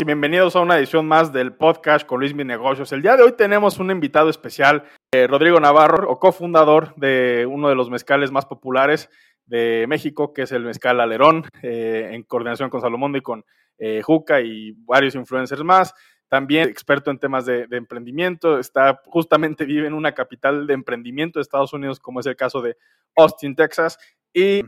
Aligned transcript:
Y 0.00 0.04
bienvenidos 0.04 0.56
a 0.56 0.60
una 0.60 0.78
edición 0.78 1.06
más 1.06 1.32
del 1.32 1.52
podcast 1.52 2.06
con 2.06 2.20
Luis 2.20 2.34
Mi 2.34 2.44
Negocios. 2.44 2.92
El 2.92 3.02
día 3.02 3.16
de 3.16 3.22
hoy 3.22 3.32
tenemos 3.36 3.78
un 3.78 3.90
invitado 3.90 4.30
especial, 4.30 4.84
eh, 5.12 5.26
Rodrigo 5.26 5.60
Navarro, 5.60 6.10
o 6.10 6.18
cofundador 6.18 6.94
de 6.96 7.46
uno 7.48 7.68
de 7.68 7.74
los 7.74 7.90
mezcales 7.90 8.32
más 8.32 8.46
populares 8.46 9.08
de 9.46 9.86
México, 9.88 10.32
que 10.32 10.42
es 10.42 10.52
el 10.52 10.64
mezcal 10.64 11.00
Alerón, 11.00 11.44
eh, 11.62 12.10
en 12.12 12.22
coordinación 12.24 12.70
con 12.70 12.80
Salomón 12.80 13.14
y 13.16 13.20
con 13.20 13.44
eh, 13.78 14.02
Juca 14.02 14.40
y 14.40 14.72
varios 14.72 15.14
influencers 15.14 15.62
más. 15.62 15.94
También 16.28 16.68
experto 16.68 17.10
en 17.10 17.18
temas 17.18 17.44
de, 17.44 17.66
de, 17.66 17.76
emprendimiento, 17.76 18.58
está 18.58 19.00
justamente 19.06 19.64
vive 19.64 19.86
en 19.86 19.94
una 19.94 20.12
capital 20.12 20.66
de 20.66 20.74
emprendimiento 20.74 21.38
de 21.38 21.42
Estados 21.42 21.72
Unidos, 21.72 22.00
como 22.00 22.20
es 22.20 22.26
el 22.26 22.36
caso 22.36 22.62
de 22.62 22.76
Austin, 23.16 23.54
Texas, 23.54 23.98
y 24.32 24.62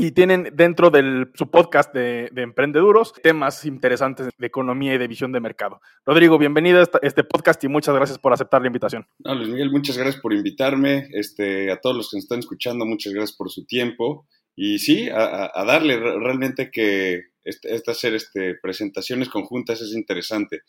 y 0.00 0.12
tienen 0.12 0.50
dentro 0.54 0.90
de 0.90 1.26
su 1.34 1.50
podcast 1.50 1.92
de, 1.92 2.30
de, 2.32 2.42
Emprendeduros 2.42 3.12
temas 3.20 3.64
interesantes 3.66 4.28
de 4.38 4.46
economía 4.46 4.94
y 4.94 4.98
de 4.98 5.08
visión 5.08 5.32
de 5.32 5.40
mercado. 5.40 5.80
Rodrigo, 6.06 6.38
bienvenido 6.38 6.80
a 6.80 6.98
este 7.02 7.24
podcast 7.24 7.62
y 7.64 7.68
muchas 7.68 7.96
gracias 7.96 8.16
por 8.16 8.32
aceptar 8.32 8.60
la 8.60 8.68
invitación. 8.68 9.04
No, 9.18 9.34
Luis 9.34 9.48
Miguel, 9.48 9.72
muchas 9.72 9.98
gracias 9.98 10.22
por 10.22 10.32
invitarme. 10.32 11.08
Este, 11.10 11.72
a 11.72 11.80
todos 11.80 11.96
los 11.96 12.10
que 12.10 12.18
nos 12.18 12.24
están 12.24 12.38
escuchando, 12.38 12.86
muchas 12.86 13.12
gracias 13.12 13.36
por 13.36 13.50
su 13.50 13.66
tiempo. 13.66 14.28
Y 14.54 14.78
sí, 14.78 15.08
a, 15.10 15.50
a 15.52 15.64
darle 15.64 15.98
realmente 15.98 16.70
que 16.70 17.24
este, 17.42 17.74
este, 17.74 17.90
hacer 17.90 18.14
este, 18.14 18.54
presentaciones 18.54 19.28
conjuntas 19.28 19.80
es 19.80 19.94
interesante. 19.94 20.62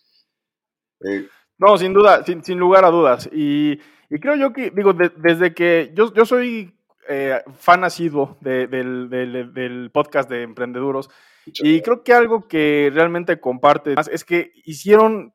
Eh, 1.01 1.27
no, 1.59 1.77
sin 1.77 1.93
duda, 1.93 2.23
sin, 2.25 2.43
sin, 2.43 2.57
lugar 2.57 2.83
a 2.83 2.89
dudas. 2.89 3.29
Y, 3.31 3.79
y 4.09 4.19
creo 4.19 4.35
yo 4.35 4.53
que, 4.53 4.71
digo, 4.71 4.93
de, 4.93 5.11
desde 5.17 5.53
que 5.53 5.91
yo, 5.93 6.11
yo 6.13 6.25
soy 6.25 6.78
eh, 7.11 7.41
fan 7.57 7.83
asiduo 7.83 8.37
de, 8.39 8.67
del, 8.67 9.09
del, 9.09 9.51
del, 9.51 9.89
podcast 9.91 10.29
de 10.29 10.43
Emprendeduros. 10.43 11.09
Y 11.45 11.81
creo 11.81 12.03
que 12.03 12.13
algo 12.13 12.47
que 12.47 12.91
realmente 12.93 13.39
comparte 13.39 13.95
es 14.11 14.23
que 14.23 14.51
hicieron 14.63 15.33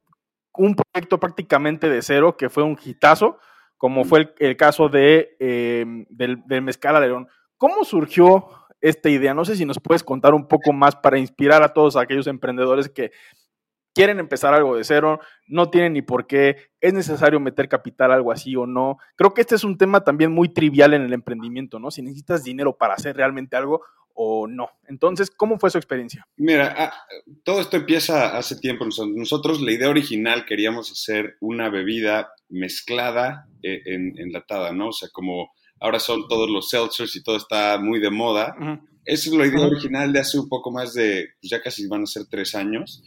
un 0.56 0.76
proyecto 0.76 1.18
prácticamente 1.18 1.88
de 1.88 2.00
cero, 2.02 2.36
que 2.36 2.48
fue 2.48 2.62
un 2.62 2.78
hitazo, 2.82 3.38
como 3.76 4.04
fue 4.04 4.20
el, 4.20 4.34
el 4.38 4.56
caso 4.56 4.88
de, 4.88 5.36
eh, 5.40 5.84
del, 6.10 6.42
del 6.46 6.62
Mezcal 6.62 6.94
Alerón. 6.94 7.26
¿Cómo 7.56 7.84
surgió 7.84 8.46
esta 8.80 9.08
idea? 9.08 9.34
No 9.34 9.44
sé 9.44 9.56
si 9.56 9.64
nos 9.64 9.80
puedes 9.80 10.04
contar 10.04 10.32
un 10.32 10.46
poco 10.46 10.72
más 10.72 10.94
para 10.94 11.18
inspirar 11.18 11.64
a 11.64 11.72
todos 11.72 11.96
aquellos 11.96 12.28
emprendedores 12.28 12.88
que 12.88 13.10
quieren 13.94 14.18
empezar 14.18 14.52
algo 14.52 14.76
de 14.76 14.84
cero, 14.84 15.20
no 15.46 15.70
tienen 15.70 15.94
ni 15.94 16.02
por 16.02 16.26
qué, 16.26 16.56
es 16.80 16.92
necesario 16.92 17.40
meter 17.40 17.68
capital 17.68 18.12
algo 18.12 18.32
así 18.32 18.56
o 18.56 18.66
no. 18.66 18.98
Creo 19.16 19.32
que 19.32 19.40
este 19.40 19.54
es 19.54 19.64
un 19.64 19.78
tema 19.78 20.02
también 20.02 20.32
muy 20.32 20.48
trivial 20.48 20.94
en 20.94 21.02
el 21.02 21.12
emprendimiento, 21.12 21.78
¿no? 21.78 21.90
Si 21.90 22.02
necesitas 22.02 22.44
dinero 22.44 22.76
para 22.76 22.94
hacer 22.94 23.16
realmente 23.16 23.56
algo 23.56 23.82
o 24.14 24.46
no. 24.46 24.70
Entonces, 24.86 25.30
¿cómo 25.30 25.58
fue 25.58 25.70
su 25.70 25.78
experiencia? 25.78 26.26
Mira, 26.36 26.74
ah, 26.76 26.92
todo 27.42 27.60
esto 27.60 27.76
empieza 27.76 28.36
hace 28.36 28.56
tiempo. 28.56 28.84
Nosotros, 28.84 29.60
la 29.60 29.72
idea 29.72 29.88
original 29.88 30.44
queríamos 30.46 30.90
hacer 30.90 31.36
una 31.40 31.68
bebida 31.68 32.32
mezclada 32.48 33.48
eh, 33.62 33.82
en, 33.86 34.18
enlatada, 34.18 34.72
¿no? 34.72 34.88
O 34.88 34.92
sea, 34.92 35.08
como 35.12 35.50
ahora 35.80 35.98
son 35.98 36.28
todos 36.28 36.48
los 36.48 36.70
seltzers 36.70 37.16
y 37.16 37.22
todo 37.22 37.36
está 37.36 37.78
muy 37.78 38.00
de 38.00 38.10
moda. 38.10 38.54
Uh 38.58 38.64
-huh. 38.64 38.80
Esa 39.04 39.30
es 39.30 39.36
la 39.36 39.46
idea 39.46 39.60
uh 39.60 39.64
-huh. 39.64 39.72
original 39.72 40.12
de 40.12 40.20
hace 40.20 40.38
un 40.38 40.48
poco 40.48 40.70
más 40.70 40.94
de, 40.94 41.30
pues 41.40 41.50
ya 41.50 41.60
casi 41.60 41.86
van 41.88 42.04
a 42.04 42.06
ser 42.06 42.26
tres 42.26 42.54
años. 42.54 43.02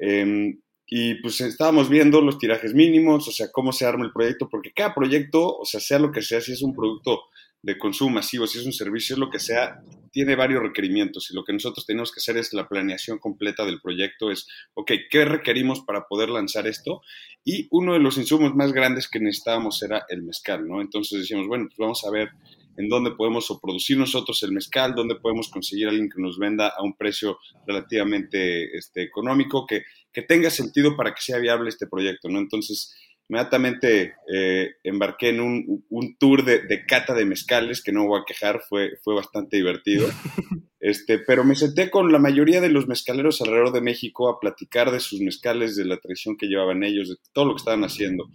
Eh, 0.00 0.54
y 0.92 1.14
pues 1.22 1.40
estábamos 1.40 1.88
viendo 1.88 2.20
los 2.20 2.38
tirajes 2.38 2.74
mínimos, 2.74 3.28
o 3.28 3.30
sea, 3.30 3.46
cómo 3.52 3.72
se 3.72 3.86
arma 3.86 4.04
el 4.04 4.12
proyecto, 4.12 4.48
porque 4.48 4.72
cada 4.72 4.92
proyecto, 4.92 5.58
o 5.58 5.64
sea, 5.64 5.78
sea 5.78 6.00
lo 6.00 6.10
que 6.10 6.20
sea, 6.20 6.40
si 6.40 6.52
es 6.52 6.62
un 6.62 6.74
producto 6.74 7.22
de 7.62 7.78
consumo 7.78 8.16
masivo, 8.16 8.46
si 8.48 8.58
es 8.58 8.66
un 8.66 8.72
servicio, 8.72 9.14
es 9.14 9.20
lo 9.20 9.30
que 9.30 9.38
sea, 9.38 9.82
tiene 10.10 10.34
varios 10.34 10.62
requerimientos 10.62 11.30
y 11.30 11.34
lo 11.34 11.44
que 11.44 11.52
nosotros 11.52 11.86
tenemos 11.86 12.10
que 12.10 12.18
hacer 12.18 12.36
es 12.38 12.52
la 12.52 12.68
planeación 12.68 13.18
completa 13.18 13.64
del 13.64 13.80
proyecto, 13.80 14.32
es, 14.32 14.48
ok, 14.74 14.92
¿qué 15.08 15.24
requerimos 15.24 15.82
para 15.82 16.08
poder 16.08 16.30
lanzar 16.30 16.66
esto? 16.66 17.02
Y 17.44 17.68
uno 17.70 17.92
de 17.92 18.00
los 18.00 18.18
insumos 18.18 18.56
más 18.56 18.72
grandes 18.72 19.08
que 19.08 19.20
necesitábamos 19.20 19.80
era 19.84 20.06
el 20.08 20.24
mezcal, 20.24 20.66
¿no? 20.66 20.80
Entonces 20.80 21.20
decíamos, 21.20 21.46
bueno, 21.46 21.66
pues 21.68 21.78
vamos 21.78 22.04
a 22.04 22.10
ver 22.10 22.30
en 22.76 22.88
dónde 22.88 23.12
podemos 23.12 23.50
o 23.50 23.60
producir 23.60 23.98
nosotros 23.98 24.42
el 24.42 24.52
mezcal, 24.52 24.94
dónde 24.94 25.16
podemos 25.16 25.48
conseguir 25.48 25.86
a 25.86 25.90
alguien 25.90 26.08
que 26.08 26.20
nos 26.20 26.38
venda 26.38 26.68
a 26.68 26.82
un 26.82 26.96
precio 26.96 27.38
relativamente 27.66 28.76
este, 28.76 29.02
económico, 29.02 29.66
que, 29.66 29.82
que 30.12 30.22
tenga 30.22 30.50
sentido 30.50 30.96
para 30.96 31.12
que 31.14 31.20
sea 31.20 31.38
viable 31.38 31.68
este 31.68 31.86
proyecto, 31.86 32.28
¿no? 32.28 32.38
Entonces, 32.38 32.94
inmediatamente 33.28 34.14
eh, 34.32 34.72
embarqué 34.82 35.28
en 35.28 35.40
un, 35.40 35.84
un 35.88 36.16
tour 36.18 36.44
de, 36.44 36.66
de, 36.66 36.84
cata 36.84 37.14
de 37.14 37.24
mezcales, 37.24 37.82
que 37.82 37.92
no 37.92 38.06
voy 38.06 38.20
a 38.20 38.24
quejar, 38.26 38.60
fue, 38.68 38.98
fue 39.02 39.14
bastante 39.14 39.56
divertido. 39.56 40.08
Este, 40.82 41.18
pero 41.18 41.44
me 41.44 41.56
senté 41.56 41.90
con 41.90 42.10
la 42.10 42.18
mayoría 42.18 42.62
de 42.62 42.70
los 42.70 42.88
mezcaleros 42.88 43.42
alrededor 43.42 43.70
de 43.70 43.82
México 43.82 44.30
a 44.30 44.40
platicar 44.40 44.90
de 44.90 45.00
sus 45.00 45.20
mezcales, 45.20 45.76
de 45.76 45.84
la 45.84 45.98
tradición 45.98 46.38
que 46.38 46.46
llevaban 46.46 46.82
ellos, 46.82 47.10
de 47.10 47.16
todo 47.34 47.44
lo 47.44 47.52
que 47.52 47.58
estaban 47.58 47.84
haciendo. 47.84 48.30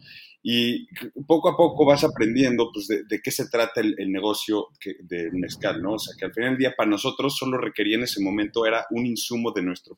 Y 0.47 0.85
poco 1.25 1.49
a 1.49 1.57
poco 1.57 1.87
vas 1.87 2.03
aprendiendo 2.03 2.69
pues, 2.71 2.85
de, 2.87 3.03
de 3.09 3.19
qué 3.19 3.31
se 3.31 3.49
trata 3.49 3.81
el, 3.81 3.95
el 3.97 4.11
negocio 4.11 4.67
que, 4.79 4.93
del 5.01 5.31
mezcal, 5.33 5.81
¿no? 5.81 5.93
O 5.93 5.97
sea, 5.97 6.13
que 6.15 6.25
al 6.25 6.33
final 6.33 6.51
del 6.51 6.59
día 6.59 6.75
para 6.77 6.87
nosotros 6.87 7.35
solo 7.35 7.57
requería 7.57 7.97
en 7.97 8.03
ese 8.03 8.21
momento 8.21 8.63
era 8.63 8.85
un 8.91 9.07
insumo 9.07 9.51
de, 9.51 9.63
nuestro, 9.63 9.97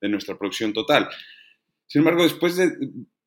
de 0.00 0.08
nuestra 0.08 0.38
producción 0.38 0.72
total. 0.72 1.10
Sin 1.86 1.98
embargo, 1.98 2.22
después 2.22 2.56
de, 2.56 2.70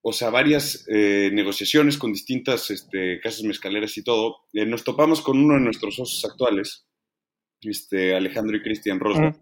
o 0.02 0.12
sea, 0.12 0.32
varias 0.32 0.88
eh, 0.88 1.30
negociaciones 1.32 2.00
con 2.00 2.12
distintas 2.12 2.72
este, 2.72 3.20
casas 3.22 3.44
mezcaleras 3.44 3.96
y 3.98 4.04
todo, 4.04 4.38
eh, 4.52 4.66
nos 4.66 4.84
topamos 4.84 5.22
con 5.22 5.38
uno 5.38 5.54
de 5.54 5.60
nuestros 5.60 5.98
socios 5.98 6.26
actuales, 6.26 6.88
este, 7.62 8.16
Alejandro 8.16 8.58
y 8.58 8.64
Cristian 8.64 9.00
Rosa. 9.00 9.22
Uh 9.22 9.30
-huh. 9.30 9.42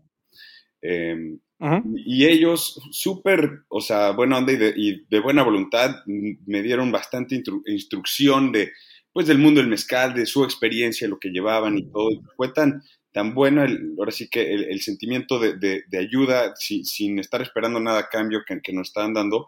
eh, 0.81 1.37
uh 1.59 1.65
-huh. 1.65 1.83
Y 2.05 2.25
ellos, 2.25 2.81
súper, 2.91 3.63
o 3.69 3.81
sea, 3.81 4.11
buena 4.11 4.37
onda 4.37 4.53
y 4.53 4.57
de, 4.57 4.73
y 4.75 5.05
de, 5.09 5.19
buena 5.19 5.43
voluntad, 5.43 6.03
me 6.05 6.61
dieron 6.61 6.91
bastante 6.91 7.35
instru 7.35 7.61
instrucción 7.65 8.51
de, 8.51 8.71
pues, 9.11 9.27
del 9.27 9.37
mundo 9.37 9.61
del 9.61 9.69
mezcal, 9.69 10.13
de 10.13 10.25
su 10.25 10.43
experiencia, 10.43 11.07
lo 11.07 11.19
que 11.19 11.29
llevaban 11.29 11.77
y 11.77 11.83
todo. 11.91 12.09
Fue 12.35 12.51
tan, 12.51 12.81
tan 13.11 13.33
bueno, 13.33 13.63
el, 13.63 13.95
ahora 13.97 14.11
sí 14.11 14.27
que 14.29 14.53
el, 14.53 14.63
el 14.65 14.81
sentimiento 14.81 15.39
de, 15.39 15.57
de, 15.57 15.83
de 15.87 15.97
ayuda, 15.97 16.53
si, 16.55 16.83
sin 16.83 17.19
estar 17.19 17.41
esperando 17.41 17.79
nada 17.79 17.99
a 17.99 18.09
cambio 18.09 18.43
que, 18.45 18.59
que 18.61 18.73
nos 18.73 18.87
estaban 18.87 19.13
dando, 19.13 19.47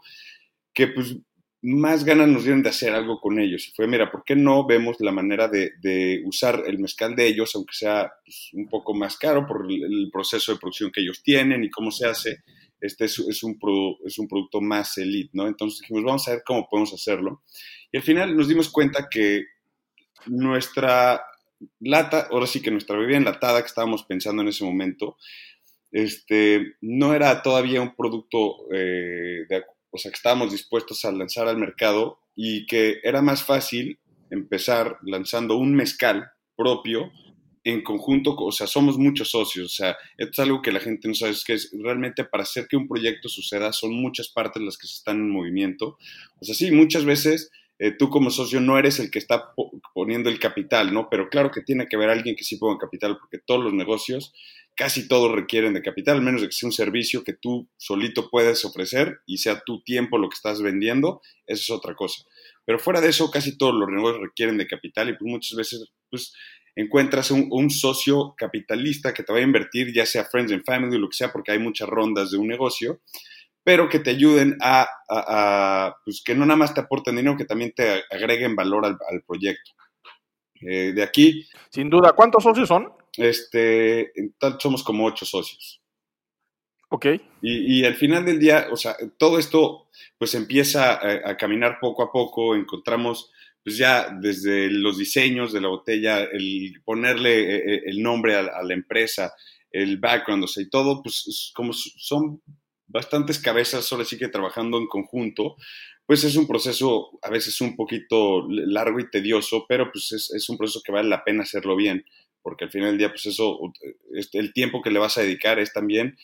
que 0.74 0.88
pues 0.88 1.18
más 1.66 2.04
ganas 2.06 2.28
nos 2.28 2.44
dieron 2.44 2.62
de 2.62 2.70
hacer 2.70 2.94
algo 2.94 3.20
con 3.20 3.40
ellos. 3.40 3.68
Y 3.68 3.72
fue, 3.72 3.88
mira, 3.88 4.12
¿por 4.12 4.24
qué 4.24 4.36
no 4.36 4.68
vemos 4.68 4.98
la 5.00 5.12
manera 5.12 5.48
de, 5.48 5.72
de 5.82 6.22
usar 6.24 6.64
el 6.68 6.78
mezcal 6.78 7.16
de 7.16 7.26
ellos, 7.26 7.56
aunque 7.56 7.74
sea 7.74 8.12
pues, 8.24 8.50
un 8.54 8.70
poco 8.70 8.94
más 8.94 9.18
caro 9.18 9.48
por 9.48 9.66
el, 9.68 9.84
el, 9.84 10.10
proceso 10.12 10.54
de 10.54 10.60
producción 10.60 10.92
que 10.92 11.02
ellos 11.02 11.24
tienen 11.24 11.64
y 11.64 11.72
cómo 11.72 11.90
se 11.90 12.06
hace? 12.06 12.44
Este 12.80 13.06
es, 13.06 13.18
es, 13.18 13.42
un, 13.42 13.58
pro, 13.58 13.98
es 14.06 14.20
un 14.20 14.28
producto 14.28 14.62
más 14.62 14.96
elite, 15.00 15.32
¿no? 15.34 15.48
Entonces 15.48 15.82
dijimos, 15.82 16.04
vamos 16.04 16.28
a 16.28 16.32
ver 16.32 16.44
cómo 16.46 16.68
podemos 16.70 16.94
hacerlo. 16.94 17.42
Y 17.92 17.98
al 17.98 18.04
final 18.04 18.38
nos 18.38 18.48
dimos 18.48 18.70
cuenta 18.70 19.08
que 19.10 19.46
nuestra 20.28 21.24
lata, 21.80 22.28
ahora 22.30 22.46
sí 22.46 22.62
que 22.62 22.70
nuestra 22.70 22.96
bebida 22.96 23.18
enlatada 23.18 23.62
que 23.62 23.68
estábamos 23.68 24.04
pensando 24.04 24.44
en 24.44 24.50
ese 24.50 24.64
momento, 24.64 25.18
este, 25.92 26.76
no 26.82 27.16
era 27.16 27.42
todavía 27.42 27.82
un 27.82 27.96
producto 27.96 28.72
eh, 28.72 29.46
de, 29.50 29.64
o 29.96 29.98
sea, 29.98 30.12
que 30.12 30.18
estábamos 30.18 30.52
dispuestos 30.52 31.04
a 31.06 31.12
lanzar 31.12 31.48
al 31.48 31.58
mercado 31.58 32.20
y 32.36 32.66
que 32.66 33.00
era 33.04 33.22
más 33.22 33.44
fácil 33.44 33.98
empezar 34.30 34.98
lanzando 35.04 35.58
un 35.58 35.74
mezcal 35.76 36.32
propio 36.56 37.12
en 37.64 37.82
conjunto, 37.82 38.36
o 38.36 38.52
sea, 38.52 38.68
somos 38.68 39.00
muchos 39.00 39.32
socios, 39.32 39.66
o 39.66 39.76
sea, 39.76 39.98
es 40.20 40.38
algo 40.38 40.62
que 40.62 40.72
la 40.72 40.80
gente 40.80 41.08
no 41.08 41.16
sabe, 41.16 41.32
es 41.32 41.44
que 41.44 41.54
es 41.54 41.72
realmente 41.74 42.24
para 42.24 42.44
hacer 42.44 42.68
que 42.68 42.78
un 42.78 42.88
proyecto 42.88 43.28
suceda 43.28 43.74
son 43.74 43.92
muchas 43.92 44.30
partes 44.30 44.62
las 44.62 44.78
que 44.78 44.86
están 44.86 45.18
en 45.18 45.32
movimiento. 45.32 45.98
O 46.40 46.46
sea, 46.46 46.54
sí, 46.54 46.70
muchas 46.70 47.06
veces 47.06 47.50
eh, 47.80 47.92
tú 47.92 48.10
como 48.10 48.30
socio 48.30 48.62
no 48.62 48.78
eres 48.80 49.00
el 49.00 49.12
que 49.12 49.20
está 49.20 49.54
poniendo 49.94 50.30
el 50.30 50.40
capital, 50.40 50.94
¿no? 50.94 51.10
Pero 51.10 51.30
claro 51.30 51.52
que 51.52 51.62
tiene 51.62 51.88
que 51.88 51.96
haber 51.96 52.10
alguien 52.10 52.36
que 52.36 52.44
sí 52.44 52.58
ponga 52.58 52.78
capital, 52.78 53.18
porque 53.18 53.40
todos 53.40 53.64
los 53.64 53.74
negocios 53.74 54.34
casi 54.76 55.08
todos 55.08 55.32
requieren 55.32 55.74
de 55.74 55.82
capital, 55.82 56.18
al 56.18 56.22
menos 56.22 56.42
de 56.42 56.48
que 56.48 56.54
sea 56.54 56.68
un 56.68 56.74
servicio 56.74 57.24
que 57.24 57.34
tú 57.34 57.70
solito 57.78 58.30
puedes 58.30 58.66
ofrecer 58.66 59.20
y 59.26 59.38
sea 59.38 59.62
tu 59.66 59.82
tiempo 59.84 60.18
lo 60.18 60.30
que 60.30 60.36
estás 60.36 60.62
vendiendo, 60.62 61.22
eso 61.48 61.62
es 61.62 61.70
otra 61.78 61.96
cosa. 61.96 62.24
Pero 62.66 62.78
fuera 62.80 63.00
de 63.00 63.10
eso, 63.10 63.32
casi 63.32 63.58
todos 63.58 63.74
los 63.74 63.90
negocios 63.90 64.22
requieren 64.22 64.58
de 64.58 64.68
capital 64.68 65.10
y 65.10 65.14
pues 65.14 65.32
muchas 65.32 65.56
veces 65.56 65.92
pues, 66.10 66.34
encuentras 66.76 67.32
un, 67.32 67.48
un, 67.52 67.70
socio 67.70 68.36
capitalista 68.38 69.14
que 69.14 69.24
te 69.24 69.32
va 69.32 69.40
a 69.40 69.44
invertir, 69.44 69.94
ya 69.94 70.06
sea 70.06 70.26
Friends 70.26 70.52
and 70.52 70.66
Family 70.66 70.98
o 70.98 71.00
lo 71.00 71.10
que 71.10 71.18
sea, 71.18 71.32
porque 71.32 71.54
hay 71.54 71.60
muchas 71.60 71.88
rondas 71.88 72.32
de 72.32 72.38
un 72.38 72.48
negocio, 72.48 73.02
pero 73.66 73.90
que 73.90 74.00
te 74.00 74.12
ayuden 74.12 74.58
a, 74.62 74.84
a, 74.84 74.88
a 75.88 75.96
pues 76.06 76.24
que 76.24 76.36
no 76.36 76.46
nada 76.46 76.56
más 76.56 76.74
te 76.74 76.82
aporten 76.82 77.18
dinero, 77.18 77.36
que 77.36 77.46
también 77.46 77.74
te 77.76 78.04
agreguen 78.10 78.56
valor 78.56 78.86
al, 78.86 78.98
al 79.10 79.24
proyecto. 79.28 79.72
Eh, 80.62 80.94
de 80.94 81.04
aquí. 81.04 81.48
Sin 81.70 81.90
duda, 81.90 82.14
¿cuántos 82.14 82.44
socios 82.44 82.68
son? 82.68 82.92
Este, 83.18 84.12
tal 84.38 84.58
somos 84.60 84.84
como 84.84 85.06
ocho 85.06 85.26
socios. 85.26 85.82
Ok. 86.90 87.08
Y, 87.42 87.84
al 87.84 87.96
final 87.96 88.24
del 88.24 88.40
día, 88.40 88.68
o 88.72 88.78
sea, 88.78 88.96
todo 89.18 89.38
esto 89.38 89.88
pues 90.18 90.34
empieza 90.36 91.00
a, 91.28 91.36
caminar 91.36 91.80
poco 91.82 92.04
a 92.04 92.12
poco, 92.12 92.56
encontramos 92.56 93.32
pues 93.64 93.78
ya 93.78 94.10
desde 94.10 94.70
los 94.70 94.98
diseños 94.98 95.52
de 95.52 95.62
la 95.62 95.68
botella, 95.68 96.24
el 96.24 96.82
ponerle 96.86 97.40
eh, 97.40 97.64
eh, 97.66 97.82
el 97.88 98.02
nombre 98.02 98.36
a, 98.36 98.64
la 98.64 98.74
empresa, 98.74 99.34
el 99.72 99.98
background, 99.98 100.44
o 100.44 100.48
sea, 100.48 100.64
y 100.64 100.70
todo, 100.70 101.02
pues 101.02 101.52
como 101.56 101.74
son 101.74 102.42
bastantes 102.88 103.40
cabezas, 103.40 103.86
solo 103.86 104.06
sí 104.06 104.18
que 104.18 104.28
trabajando 104.28 104.78
en 104.78 104.88
conjunto, 104.88 105.56
pues 106.06 106.24
es 106.24 106.36
un 106.36 106.48
proceso 106.48 107.12
a 107.22 107.30
veces 107.30 107.60
un 107.62 107.76
poquito 107.76 108.46
largo 108.50 109.00
y 109.00 109.10
tedioso, 109.10 109.66
pero 109.68 109.92
pues 109.92 110.12
es, 110.12 110.32
es 110.32 110.50
un 110.50 110.58
proceso 110.58 110.82
que 110.84 110.92
vale 110.92 111.10
la 111.10 111.24
pena 111.24 111.44
hacerlo 111.44 111.76
bien, 111.76 112.06
porque 112.42 112.66
al 112.66 112.72
final 112.72 112.90
del 112.90 112.98
día, 113.00 113.10
pues 113.10 113.26
eso, 113.26 113.60
el 114.34 114.54
tiempo 114.54 114.82
que 114.82 114.92
le 114.92 115.00
vas 115.00 115.18
a 115.18 115.22
dedicar 115.22 115.60
es 115.60 115.74
también 115.74 116.18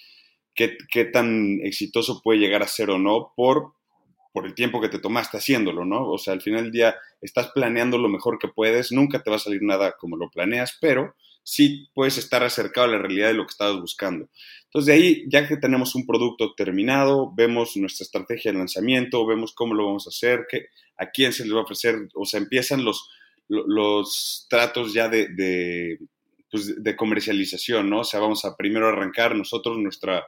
qué, 0.54 0.78
qué 0.92 1.06
tan 1.06 1.60
exitoso 1.64 2.22
puede 2.24 2.40
llegar 2.40 2.62
a 2.62 2.68
ser 2.68 2.92
o 2.92 3.00
no 3.00 3.34
por 3.36 3.74
por 4.34 4.46
el 4.46 4.56
tiempo 4.56 4.82
que 4.82 4.90
te 4.90 5.00
tomaste 5.00 5.38
haciéndolo, 5.38 5.86
¿no? 5.86 6.10
O 6.10 6.18
sea, 6.18 6.34
al 6.34 6.42
final 6.42 6.64
del 6.64 6.72
día 6.72 6.96
estás 7.22 7.52
planeando 7.54 7.98
lo 7.98 8.10
mejor 8.10 8.40
que 8.40 8.48
puedes, 8.48 8.92
nunca 8.92 9.22
te 9.22 9.30
va 9.30 9.36
a 9.36 9.40
salir 9.40 9.62
nada 9.62 9.96
como 9.98 10.18
lo 10.18 10.30
planeas, 10.30 10.78
pero 10.80 11.16
sí 11.44 11.90
puedes 11.94 12.18
estar 12.18 12.44
acercado 12.44 12.88
a 12.88 12.92
la 12.92 12.98
realidad 12.98 13.28
de 13.28 13.34
lo 13.34 13.46
que 13.46 13.52
estabas 13.52 13.80
buscando. 13.80 14.30
Entonces, 14.74 14.88
de 14.88 14.94
ahí, 14.94 15.26
ya 15.28 15.46
que 15.46 15.58
tenemos 15.58 15.96
un 15.96 16.06
producto 16.06 16.54
terminado, 16.56 17.34
vemos 17.36 17.76
nuestra 17.76 18.06
estrategia 18.06 18.54
de 18.54 18.58
lanzamiento, 18.58 19.26
vemos 19.26 19.52
cómo 19.54 19.74
lo 19.74 19.86
vamos 19.86 20.08
a 20.08 20.12
hacer, 20.12 20.48
a 20.98 21.10
quién 21.10 21.34
se 21.34 21.44
les 21.44 21.54
va 21.54 21.60
a 21.60 21.64
ofrecer, 21.64 22.08
o 22.16 22.24
sea, 22.26 22.40
empiezan 22.40 22.86
los, 22.86 23.10
los 23.50 24.48
tratos 24.50 24.94
ya 24.94 25.10
de, 25.10 25.28
de, 25.28 26.00
pues, 26.50 26.82
de 26.82 26.96
comercialización, 26.96 27.90
¿no? 27.90 28.00
O 28.00 28.04
sea, 28.06 28.22
vamos 28.22 28.46
a 28.46 28.56
primero 28.56 28.88
arrancar 28.88 29.36
nosotros 29.36 29.78
nuestra 29.78 30.26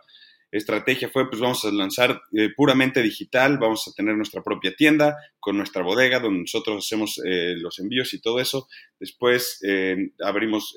estrategia 0.54 1.10
fue, 1.10 1.28
pues 1.28 1.42
vamos 1.42 1.66
a 1.66 1.72
lanzar 1.72 2.22
eh, 2.32 2.50
puramente 2.56 3.02
digital, 3.02 3.58
vamos 3.58 3.88
a 3.88 3.94
tener 3.94 4.16
nuestra 4.16 4.44
propia 4.44 4.76
tienda 4.76 5.18
con 5.40 5.58
nuestra 5.58 5.82
bodega 5.82 6.20
donde 6.20 6.42
nosotros 6.42 6.86
hacemos 6.86 7.20
eh, 7.26 7.56
los 7.58 7.80
envíos 7.80 8.14
y 8.14 8.22
todo 8.22 8.40
eso. 8.40 8.68
Después 9.00 9.60
eh, 9.68 10.12
abrimos 10.24 10.76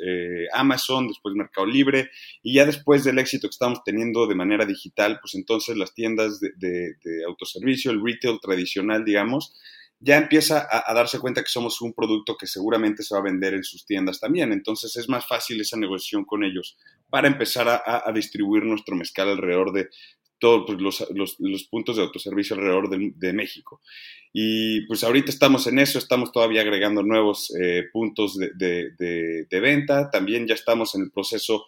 Amazon, 0.52 1.08
después 1.08 1.34
Mercado 1.34 1.66
Libre 1.66 2.10
y 2.42 2.54
ya 2.54 2.64
después 2.64 3.04
del 3.04 3.18
éxito 3.18 3.48
que 3.48 3.52
estamos 3.52 3.84
teniendo 3.84 4.26
de 4.26 4.34
manera 4.34 4.64
digital, 4.64 5.18
pues 5.20 5.34
entonces 5.34 5.76
las 5.76 5.94
tiendas 5.94 6.40
de 6.40 6.96
autoservicio, 7.26 7.90
el 7.90 8.02
retail 8.04 8.40
tradicional, 8.40 9.04
digamos, 9.04 9.54
ya 9.98 10.18
empieza 10.18 10.66
a, 10.70 10.92
darse 10.92 11.18
cuenta 11.18 11.42
que 11.42 11.48
somos 11.48 11.80
un 11.80 11.94
producto 11.94 12.36
que 12.36 12.46
seguramente 12.46 13.02
se 13.02 13.14
va 13.14 13.20
a 13.20 13.24
vender 13.24 13.54
en 13.54 13.64
sus 13.64 13.86
tiendas 13.86 14.20
también. 14.20 14.52
Entonces 14.52 14.94
es 14.96 15.08
más 15.08 15.26
fácil 15.26 15.60
esa 15.60 15.78
negociación 15.78 16.24
con 16.24 16.44
ellos 16.44 16.76
para 17.08 17.28
empezar 17.28 17.68
a, 17.68 18.12
distribuir 18.12 18.64
nuestro 18.64 18.94
mezcal 18.94 19.28
alrededor 19.28 19.72
de 19.72 19.88
todos 20.38 20.66
pues, 20.66 21.08
los, 21.14 21.64
puntos 21.64 21.96
de 21.96 22.02
autoservicio 22.02 22.56
alrededor 22.56 22.90
de, 22.90 23.32
México. 23.32 23.80
Y 24.34 24.82
pues 24.86 25.02
ahorita 25.02 25.30
estamos 25.30 25.66
en 25.66 25.78
eso, 25.78 25.98
estamos 25.98 26.30
todavía 26.30 26.60
agregando 26.60 27.02
nuevos 27.02 27.54
eh, 27.58 27.84
puntos 27.90 28.36
de, 28.36 29.46
venta, 29.50 30.10
también 30.10 30.46
ya 30.46 30.54
estamos 30.54 30.94
en 30.94 31.02
el 31.02 31.10
proceso 31.10 31.64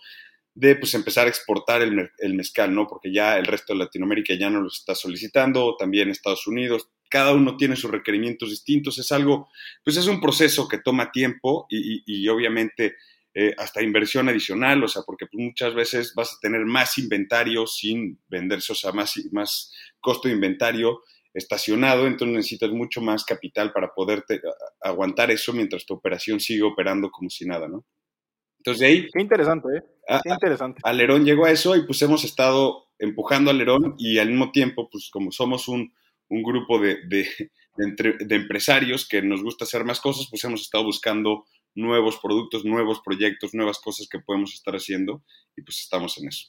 de 0.55 0.77
pues 0.77 0.93
empezar 0.95 1.27
a 1.27 1.31
exportar 1.31 1.81
el, 1.81 2.11
el, 2.19 2.35
mezcal, 2.35 2.75
¿no? 2.75 2.87
Porque 2.87 3.13
ya 3.13 3.39
el 3.39 3.47
resto 3.47 3.73
de 3.73 3.79
Latinoamérica 3.79 4.35
ya 4.35 4.51
no 4.51 4.61
lo 4.61 4.69
está 4.69 4.95
solicitando, 4.95 5.77
también 5.79 6.11
Estados 6.11 6.47
Unidos, 6.47 6.89
cada 7.09 7.33
uno 7.33 7.57
tiene 7.57 7.77
sus 7.77 7.91
requerimientos 7.91 8.51
distintos, 8.51 8.99
es 8.99 9.11
algo, 9.13 9.49
pues 9.85 9.97
es 9.97 10.07
un 10.07 10.21
proceso 10.21 10.69
que 10.69 10.79
toma 10.79 11.11
tiempo 11.11 11.67
y, 11.71 12.29
obviamente 12.29 12.97
eh, 13.35 13.55
hasta 13.57 13.83
inversión 13.83 14.29
adicional, 14.29 14.83
o 14.83 14.89
sea, 14.89 15.03
porque 15.07 15.27
pues, 15.27 15.43
muchas 15.43 15.75
veces 15.75 16.13
vas 16.15 16.33
a 16.33 16.41
tener 16.41 16.65
más 16.65 16.99
inventario 16.99 17.67
sin 17.67 18.21
venderse, 18.29 18.73
o 18.73 18.77
sea, 18.77 18.93
más, 18.93 19.15
más 19.33 19.73
costo 20.01 20.29
de 20.29 20.35
inventario 20.35 21.03
estacionado, 21.35 22.07
entonces 22.07 22.37
necesitas 22.37 22.71
mucho 22.71 23.01
más 23.01 23.25
capital 23.25 23.73
para 23.73 23.95
poderte 23.95 24.41
aguantar 24.81 25.31
eso 25.31 25.53
mientras 25.53 25.87
tu 25.87 25.95
operación 25.95 26.41
sigue 26.41 26.63
operando 26.63 27.11
como 27.11 27.31
si 27.31 27.47
nada, 27.47 27.69
¿no? 27.69 27.85
Entonces 28.59 28.81
de 28.81 28.87
ahí... 28.87 29.09
Qué 29.13 29.21
interesante, 29.21 29.69
¿eh? 29.77 29.83
Qué 30.23 30.31
interesante. 30.31 30.81
Alerón 30.83 31.25
llegó 31.25 31.45
a 31.45 31.51
eso 31.51 31.77
y 31.77 31.87
pues 31.87 32.01
hemos 32.03 32.25
estado 32.25 32.89
empujando 32.99 33.51
a 33.51 33.55
Alerón 33.55 33.95
y 33.99 34.19
al 34.19 34.29
mismo 34.29 34.51
tiempo, 34.51 34.89
pues 34.91 35.11
como 35.13 35.31
somos 35.31 35.69
un, 35.69 35.93
un 36.29 36.43
grupo 36.43 36.79
de, 36.79 36.99
de, 37.07 37.27
empresarios 38.35 39.07
que 39.09 39.23
nos 39.23 39.43
gusta 39.43 39.65
hacer 39.65 39.85
más 39.85 40.01
cosas, 40.01 40.27
pues 40.31 40.43
hemos 40.45 40.63
estado 40.63 40.85
buscando 40.85 41.45
nuevos 41.75 42.19
productos, 42.19 42.65
nuevos 42.65 43.01
proyectos, 43.05 43.55
nuevas 43.55 43.79
cosas 43.79 44.09
que 44.09 44.19
podemos 44.19 44.53
estar 44.55 44.75
haciendo 44.75 45.23
y 45.57 45.63
pues 45.63 45.81
estamos 45.81 46.19
en 46.19 46.29
eso. 46.29 46.49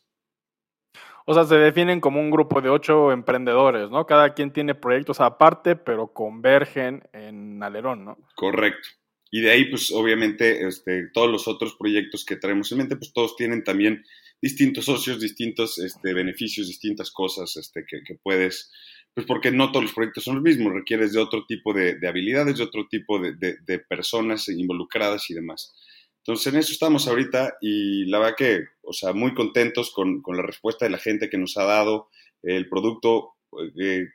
O 1.25 1.33
sea, 1.33 1.43
se 1.43 1.57
definen 1.57 2.01
como 2.01 2.19
un 2.19 2.31
grupo 2.31 2.59
de 2.61 2.69
ocho 2.69 3.11
emprendedores, 3.11 3.91
¿no? 3.91 4.07
Cada 4.07 4.33
quien 4.33 4.51
tiene 4.51 4.73
proyectos 4.73 5.19
aparte, 5.19 5.75
pero 5.75 6.11
convergen 6.11 7.03
en 7.13 7.61
Alerón, 7.61 8.03
¿no? 8.03 8.17
Correcto. 8.35 8.87
Y 9.31 9.41
de 9.41 9.51
ahí, 9.51 9.65
pues 9.65 9.91
obviamente, 9.91 10.67
este, 10.67 11.09
todos 11.13 11.29
los 11.29 11.47
otros 11.47 11.75
proyectos 11.75 12.25
que 12.25 12.37
traemos 12.37 12.71
en 12.71 12.79
mente, 12.79 12.95
pues 12.95 13.13
todos 13.13 13.35
tienen 13.35 13.63
también 13.63 14.03
distintos 14.41 14.85
socios, 14.85 15.19
distintos 15.19 15.77
este, 15.77 16.13
beneficios, 16.13 16.67
distintas 16.67 17.11
cosas 17.11 17.55
este, 17.57 17.85
que, 17.87 18.01
que 18.03 18.15
puedes 18.15 18.71
pues 19.13 19.25
porque 19.25 19.51
no 19.51 19.71
todos 19.71 19.85
los 19.85 19.93
proyectos 19.93 20.23
son 20.23 20.35
los 20.35 20.43
mismos, 20.43 20.73
requieres 20.73 21.13
de 21.13 21.19
otro 21.19 21.45
tipo 21.45 21.73
de, 21.73 21.97
habilidades, 22.07 22.57
de 22.57 22.63
otro 22.63 22.87
tipo 22.87 23.19
de, 23.19 23.79
personas 23.89 24.47
involucradas 24.49 25.29
y 25.29 25.33
demás. 25.33 25.73
Entonces, 26.19 26.53
en 26.53 26.59
eso 26.59 26.71
estamos 26.71 27.07
ahorita 27.07 27.57
y 27.61 28.05
la 28.05 28.19
verdad 28.19 28.35
que, 28.37 28.63
o 28.83 28.93
sea, 28.93 29.13
muy 29.13 29.33
contentos 29.33 29.91
con, 29.91 30.21
la 30.27 30.43
respuesta 30.43 30.85
de 30.85 30.91
la 30.91 30.97
gente 30.97 31.29
que 31.29 31.37
nos 31.37 31.57
ha 31.57 31.63
dado. 31.63 32.09
El 32.43 32.69
producto, 32.69 33.33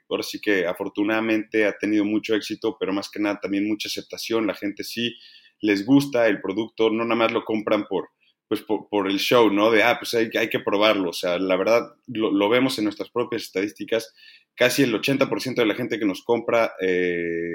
ahora 0.08 0.22
sí 0.22 0.40
que 0.40 0.66
afortunadamente 0.66 1.66
ha 1.66 1.76
tenido 1.76 2.04
mucho 2.04 2.34
éxito, 2.34 2.76
pero 2.78 2.92
más 2.92 3.10
que 3.10 3.20
nada 3.20 3.40
también 3.40 3.66
mucha 3.66 3.88
aceptación. 3.88 4.46
La 4.46 4.54
gente 4.54 4.84
sí 4.84 5.16
les 5.60 5.84
gusta 5.84 6.28
el 6.28 6.40
producto, 6.40 6.90
no 6.90 7.04
nada 7.04 7.16
más 7.16 7.32
lo 7.32 7.44
compran 7.44 7.86
por, 7.88 8.10
pues 8.62 8.80
por, 8.90 9.10
el 9.10 9.18
show, 9.18 9.50
¿no? 9.50 9.70
De, 9.70 9.82
ah, 9.82 9.96
pues 9.98 10.14
hay, 10.14 10.30
hay 10.38 10.48
que 10.48 10.60
probarlo. 10.60 11.10
O 11.10 11.12
sea, 11.12 11.38
la 11.38 11.56
verdad, 11.56 11.82
lo, 12.06 12.48
vemos 12.48 12.78
en 12.78 12.84
nuestras 12.84 13.10
propias 13.10 13.42
estadísticas. 13.42 14.14
Casi 14.54 14.82
el 14.82 14.94
80% 14.94 15.56
de 15.56 15.66
la 15.66 15.74
gente 15.74 15.98
que 15.98 16.04
nos 16.04 16.22
compra 16.22 16.72
eh, 16.80 17.54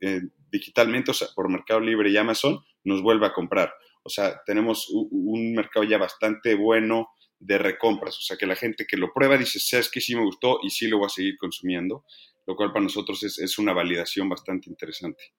eh, 0.00 0.20
digitalmente, 0.50 1.10
o 1.12 1.14
sea, 1.14 1.28
por 1.34 1.48
Mercado 1.48 1.80
Libre 1.80 2.10
y 2.10 2.16
Amazon, 2.16 2.60
nos 2.84 3.02
vuelve 3.02 3.26
a 3.26 3.32
comprar. 3.32 3.72
O 4.02 4.10
sea, 4.10 4.42
tenemos 4.44 4.88
un, 4.90 5.54
mercado 5.54 5.84
ya 5.84 5.96
bastante 5.96 6.54
bueno 6.54 7.08
de 7.38 7.58
recompras. 7.58 8.18
O 8.18 8.22
sea, 8.22 8.36
que 8.36 8.46
la 8.46 8.56
gente 8.56 8.86
que 8.86 8.98
lo 8.98 9.12
prueba 9.12 9.38
dice, 9.38 9.58
sabes 9.58 9.90
que 9.90 10.00
sí 10.00 10.14
me 10.14 10.24
gustó 10.24 10.58
y 10.62 10.70
sí 10.70 10.88
lo 10.88 10.98
voy 10.98 11.06
a 11.06 11.10
seguir 11.10 11.36
consumiendo, 11.38 12.04
lo 12.46 12.56
cual 12.56 12.72
para 12.72 12.84
nosotros 12.84 13.22
es, 13.22 13.38
es 13.38 13.58
una 13.58 13.72
validación 13.72 14.28
bastante 14.28 14.68
interesante. 14.68 15.32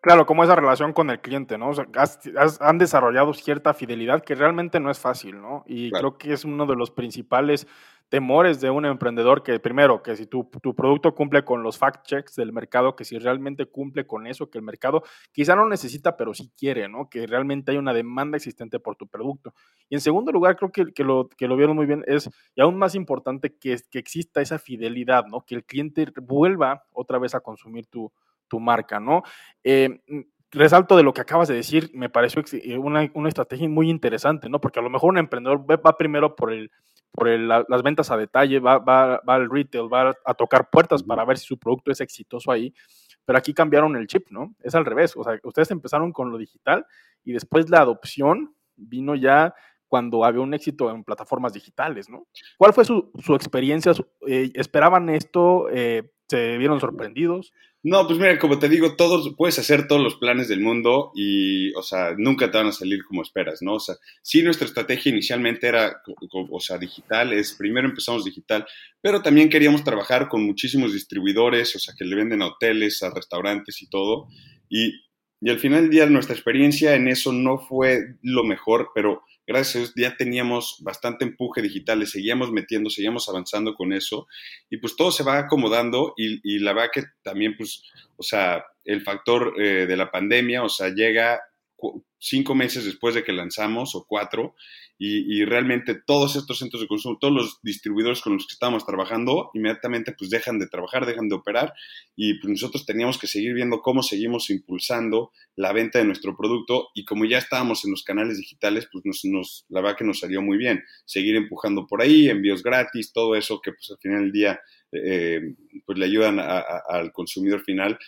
Claro, 0.00 0.26
como 0.26 0.44
esa 0.44 0.54
relación 0.54 0.92
con 0.92 1.10
el 1.10 1.20
cliente, 1.20 1.58
¿no? 1.58 1.70
O 1.70 1.74
sea, 1.74 1.86
han 2.60 2.78
desarrollado 2.78 3.34
cierta 3.34 3.74
fidelidad 3.74 4.22
que 4.22 4.36
realmente 4.36 4.78
no 4.78 4.92
es 4.92 5.00
fácil, 5.00 5.40
¿no? 5.40 5.64
Y 5.66 5.90
creo 5.90 6.16
que 6.16 6.32
es 6.32 6.44
uno 6.44 6.66
de 6.66 6.76
los 6.76 6.92
principales 6.92 7.66
temores 8.08 8.60
de 8.60 8.70
un 8.70 8.86
emprendedor 8.86 9.42
que 9.42 9.58
primero, 9.60 10.02
que 10.02 10.16
si 10.16 10.26
tu, 10.26 10.48
tu, 10.62 10.74
producto 10.74 11.14
cumple 11.14 11.44
con 11.44 11.62
los 11.62 11.78
fact 11.78 12.06
checks 12.06 12.36
del 12.36 12.52
mercado, 12.52 12.96
que 12.96 13.04
si 13.04 13.18
realmente 13.18 13.66
cumple 13.66 14.06
con 14.06 14.26
eso, 14.26 14.48
que 14.48 14.58
el 14.58 14.64
mercado 14.64 15.02
quizá 15.32 15.54
no 15.54 15.68
necesita, 15.68 16.16
pero 16.16 16.32
sí 16.32 16.50
quiere, 16.56 16.88
¿no? 16.88 17.10
Que 17.10 17.26
realmente 17.26 17.72
hay 17.72 17.76
una 17.76 17.92
demanda 17.92 18.36
existente 18.36 18.78
por 18.80 18.96
tu 18.96 19.08
producto. 19.08 19.52
Y 19.88 19.96
en 19.96 20.00
segundo 20.00 20.32
lugar, 20.32 20.56
creo 20.56 20.70
que, 20.70 20.92
que, 20.92 21.04
lo, 21.04 21.28
que 21.28 21.48
lo 21.48 21.56
vieron 21.56 21.76
muy 21.76 21.86
bien, 21.86 22.04
es, 22.06 22.30
y 22.54 22.60
aún 22.60 22.78
más 22.78 22.94
importante, 22.94 23.56
que, 23.56 23.76
que 23.90 23.98
exista 23.98 24.40
esa 24.40 24.58
fidelidad, 24.58 25.26
¿no? 25.26 25.42
Que 25.42 25.56
el 25.56 25.64
cliente 25.64 26.06
vuelva 26.22 26.84
otra 26.92 27.18
vez 27.18 27.34
a 27.34 27.40
consumir 27.40 27.86
tu, 27.88 28.12
tu 28.48 28.60
marca, 28.60 29.00
¿no? 29.00 29.22
Eh, 29.62 30.00
mm, 30.08 30.20
resalto 30.50 30.96
de 30.96 31.02
lo 31.02 31.12
que 31.12 31.20
acabas 31.20 31.48
de 31.48 31.54
decir, 31.54 31.90
me 31.94 32.08
pareció 32.08 32.42
eh, 32.52 32.78
una, 32.78 33.08
una, 33.14 33.28
estrategia 33.28 33.68
muy 33.68 33.90
interesante, 33.90 34.48
¿no? 34.48 34.60
Porque 34.60 34.80
a 34.80 34.82
lo 34.82 34.90
mejor 34.90 35.10
un 35.10 35.18
emprendedor 35.18 35.64
va 35.70 35.96
primero 35.96 36.34
por 36.34 36.52
el 36.52 36.70
por 37.10 37.28
el, 37.28 37.48
las 37.48 37.82
ventas 37.82 38.10
a 38.10 38.16
detalle, 38.16 38.60
va, 38.60 38.78
va, 38.78 39.20
va, 39.28 39.34
al 39.34 39.50
retail, 39.50 39.92
va 39.92 40.14
a 40.24 40.34
tocar 40.34 40.70
puertas 40.70 41.02
para 41.02 41.24
ver 41.24 41.38
si 41.38 41.46
su 41.46 41.58
producto 41.58 41.90
es 41.90 42.00
exitoso 42.00 42.52
ahí, 42.52 42.72
pero 43.24 43.38
aquí 43.38 43.52
cambiaron 43.52 43.96
el 43.96 44.06
chip, 44.06 44.30
¿no? 44.30 44.54
Es 44.62 44.74
al 44.74 44.84
revés, 44.84 45.16
o 45.16 45.24
sea, 45.24 45.38
ustedes 45.42 45.70
empezaron 45.70 46.12
con 46.12 46.30
lo 46.30 46.38
digital 46.38 46.86
y 47.24 47.32
después 47.32 47.68
la 47.70 47.80
adopción 47.80 48.54
vino 48.76 49.14
ya 49.14 49.54
cuando 49.88 50.24
había 50.24 50.42
un 50.42 50.54
éxito 50.54 50.90
en 50.90 51.02
plataformas 51.02 51.52
digitales, 51.52 52.08
¿no? 52.08 52.26
¿Cuál 52.56 52.72
fue 52.72 52.84
su, 52.84 53.10
su 53.18 53.34
experiencia? 53.34 53.92
Eh, 54.26 54.50
¿Esperaban 54.54 55.08
esto? 55.08 55.68
¿Se 56.28 56.58
vieron 56.58 56.80
sorprendidos? 56.80 57.52
No, 57.82 58.06
pues 58.06 58.18
mira, 58.18 58.38
como 58.38 58.58
te 58.58 58.68
digo, 58.68 58.96
todos, 58.96 59.34
puedes 59.36 59.58
hacer 59.58 59.86
todos 59.86 60.02
los 60.02 60.16
planes 60.16 60.48
del 60.48 60.60
mundo 60.60 61.12
y, 61.14 61.72
o 61.74 61.82
sea, 61.82 62.14
nunca 62.18 62.50
te 62.50 62.58
van 62.58 62.66
a 62.66 62.72
salir 62.72 63.04
como 63.04 63.22
esperas, 63.22 63.62
¿no? 63.62 63.74
O 63.74 63.80
sea, 63.80 63.94
sí 64.20 64.42
nuestra 64.42 64.66
estrategia 64.66 65.10
inicialmente 65.12 65.68
era, 65.68 66.02
o 66.50 66.60
sea, 66.60 66.76
digital, 66.76 67.32
es 67.32 67.54
primero 67.54 67.88
empezamos 67.88 68.24
digital, 68.24 68.66
pero 69.00 69.22
también 69.22 69.48
queríamos 69.48 69.84
trabajar 69.84 70.28
con 70.28 70.44
muchísimos 70.44 70.92
distribuidores, 70.92 71.74
o 71.76 71.78
sea, 71.78 71.94
que 71.96 72.04
le 72.04 72.16
venden 72.16 72.42
a 72.42 72.48
hoteles, 72.48 73.02
a 73.02 73.10
restaurantes 73.14 73.80
y 73.80 73.88
todo. 73.88 74.26
Y 74.68 74.92
Y 75.40 75.50
al 75.50 75.60
final 75.60 75.82
del 75.82 75.90
día 75.90 76.06
nuestra 76.06 76.34
experiencia 76.34 76.96
en 76.96 77.06
eso 77.06 77.32
no 77.32 77.58
fue 77.58 78.16
lo 78.22 78.42
mejor, 78.42 78.90
pero 78.92 79.22
gracias 79.48 79.74
a 79.74 79.78
Dios 79.78 79.92
ya 79.96 80.16
teníamos 80.16 80.76
bastante 80.80 81.24
empuje 81.24 81.62
digital, 81.62 82.00
le 82.00 82.06
seguíamos 82.06 82.52
metiendo, 82.52 82.90
seguíamos 82.90 83.28
avanzando 83.30 83.74
con 83.74 83.94
eso. 83.94 84.28
Y 84.68 84.76
pues 84.76 84.94
todo 84.94 85.10
se 85.10 85.24
va 85.24 85.38
acomodando 85.38 86.12
y, 86.16 86.58
la 86.58 86.74
verdad 86.74 86.90
que 86.92 87.04
también 87.22 87.56
pues, 87.56 87.82
o 88.16 88.22
sea, 88.22 88.64
el 88.84 89.00
factor 89.00 89.54
eh, 89.60 89.86
de 89.86 89.96
la 89.96 90.10
pandemia, 90.10 90.62
o 90.62 90.68
sea, 90.68 90.90
llega 90.90 91.40
cinco 92.18 92.54
meses 92.54 92.84
después 92.84 93.14
de 93.14 93.22
que 93.22 93.32
lanzamos 93.32 93.94
o 93.94 94.04
cuatro 94.06 94.54
y, 95.00 95.44
realmente 95.44 95.94
todos 95.94 96.34
estos 96.34 96.58
centros 96.58 96.82
de 96.82 96.88
consumo, 96.88 97.18
todos 97.20 97.32
los 97.32 97.60
distribuidores 97.62 98.20
con 98.20 98.34
los 98.34 98.48
que 98.48 98.54
estábamos 98.54 98.84
trabajando, 98.84 99.50
inmediatamente 99.54 100.12
pues 100.18 100.28
dejan 100.28 100.58
de 100.58 100.66
trabajar, 100.66 101.06
dejan 101.06 101.28
de 101.28 101.36
operar 101.36 101.72
y 102.16 102.34
pues 102.40 102.50
nosotros 102.50 102.84
teníamos 102.84 103.16
que 103.16 103.28
seguir 103.28 103.54
viendo 103.54 103.80
cómo 103.80 104.02
seguimos 104.02 104.50
impulsando 104.50 105.30
la 105.54 105.72
venta 105.72 106.00
de 106.00 106.04
nuestro 106.04 106.36
producto 106.36 106.88
y 106.94 107.04
como 107.04 107.26
ya 107.26 107.38
estábamos 107.38 107.84
en 107.84 107.92
los 107.92 108.02
canales 108.02 108.38
digitales, 108.38 108.88
pues 108.90 109.04
nos, 109.24 109.66
la 109.68 109.80
verdad 109.80 109.96
que 109.96 110.04
nos 110.04 110.18
salió 110.18 110.42
muy 110.42 110.58
bien, 110.58 110.82
seguir 111.04 111.36
empujando 111.36 111.86
por 111.86 112.02
ahí, 112.02 112.28
envíos 112.28 112.64
gratis, 112.64 113.12
todo 113.12 113.36
eso 113.36 113.60
que 113.60 113.70
pues 113.72 113.88
al 113.92 113.98
final 113.98 114.22
del 114.22 114.32
día 114.32 114.60
eh, 114.90 115.54
pues 115.86 115.96
le 115.96 116.06
ayudan 116.06 116.40
al 116.40 117.12
consumidor 117.12 117.62
final 117.62 117.98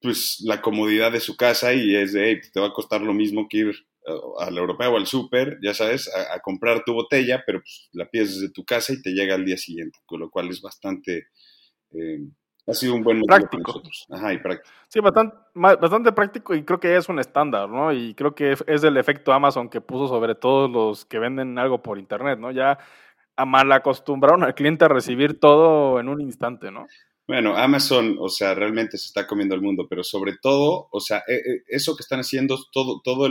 pues 0.00 0.40
la 0.44 0.60
comodidad 0.60 1.12
de 1.12 1.20
su 1.20 1.36
casa 1.36 1.72
y 1.72 1.94
es 1.94 2.12
de, 2.12 2.30
hey, 2.30 2.40
te 2.52 2.60
va 2.60 2.68
a 2.68 2.72
costar 2.72 3.00
lo 3.00 3.12
mismo 3.12 3.48
que 3.48 3.58
ir 3.58 3.74
al 4.38 4.56
europeo 4.56 4.92
o 4.92 4.96
al 4.96 5.06
súper, 5.06 5.58
ya 5.62 5.74
sabes, 5.74 6.10
a, 6.14 6.38
comprar 6.40 6.82
tu 6.84 6.94
botella, 6.94 7.42
pero 7.44 7.60
pues, 7.60 7.88
la 7.92 8.08
pides 8.08 8.40
desde 8.40 8.52
tu 8.52 8.64
casa 8.64 8.92
y 8.92 9.02
te 9.02 9.10
llega 9.10 9.34
al 9.34 9.44
día 9.44 9.56
siguiente, 9.56 9.98
con 10.06 10.20
lo 10.20 10.30
cual 10.30 10.48
es 10.48 10.62
bastante, 10.62 11.28
eh, 11.92 12.20
ha 12.66 12.74
sido 12.74 12.94
un 12.94 13.02
buen 13.02 13.22
práctico. 13.22 13.62
Para 13.62 13.62
nosotros. 13.66 14.06
Ajá, 14.10 14.32
y 14.32 14.38
práctico. 14.38 14.74
Sí, 14.88 15.00
bastante, 15.00 15.36
bastante 15.54 16.12
práctico 16.12 16.54
y 16.54 16.64
creo 16.64 16.80
que 16.80 16.96
es 16.96 17.08
un 17.08 17.18
estándar, 17.18 17.68
¿no? 17.68 17.92
Y 17.92 18.14
creo 18.14 18.34
que 18.34 18.52
es 18.52 18.84
el 18.84 18.96
efecto 18.96 19.32
Amazon 19.32 19.68
que 19.68 19.80
puso 19.80 20.08
sobre 20.08 20.34
todos 20.34 20.70
los 20.70 21.04
que 21.04 21.18
venden 21.18 21.58
algo 21.58 21.82
por 21.82 21.98
internet, 21.98 22.38
¿no? 22.38 22.50
Ya 22.50 22.78
mal 23.46 23.70
acostumbraron 23.72 24.42
al 24.42 24.54
cliente 24.54 24.84
a 24.84 24.88
recibir 24.88 25.38
todo 25.38 26.00
en 26.00 26.08
un 26.08 26.20
instante, 26.20 26.70
¿no? 26.70 26.86
Bueno, 27.28 27.58
Amazon, 27.58 28.16
o 28.18 28.30
sea, 28.30 28.54
realmente 28.54 28.96
se 28.96 29.08
está 29.08 29.26
comiendo 29.26 29.54
el 29.54 29.60
mundo, 29.60 29.86
pero 29.86 30.02
sobre 30.02 30.38
todo, 30.40 30.88
o 30.90 30.98
sea, 30.98 31.22
e, 31.28 31.34
e, 31.34 31.62
eso 31.68 31.94
que 31.94 32.00
están 32.00 32.20
haciendo, 32.20 32.58
todo, 32.72 33.02
todo 33.04 33.28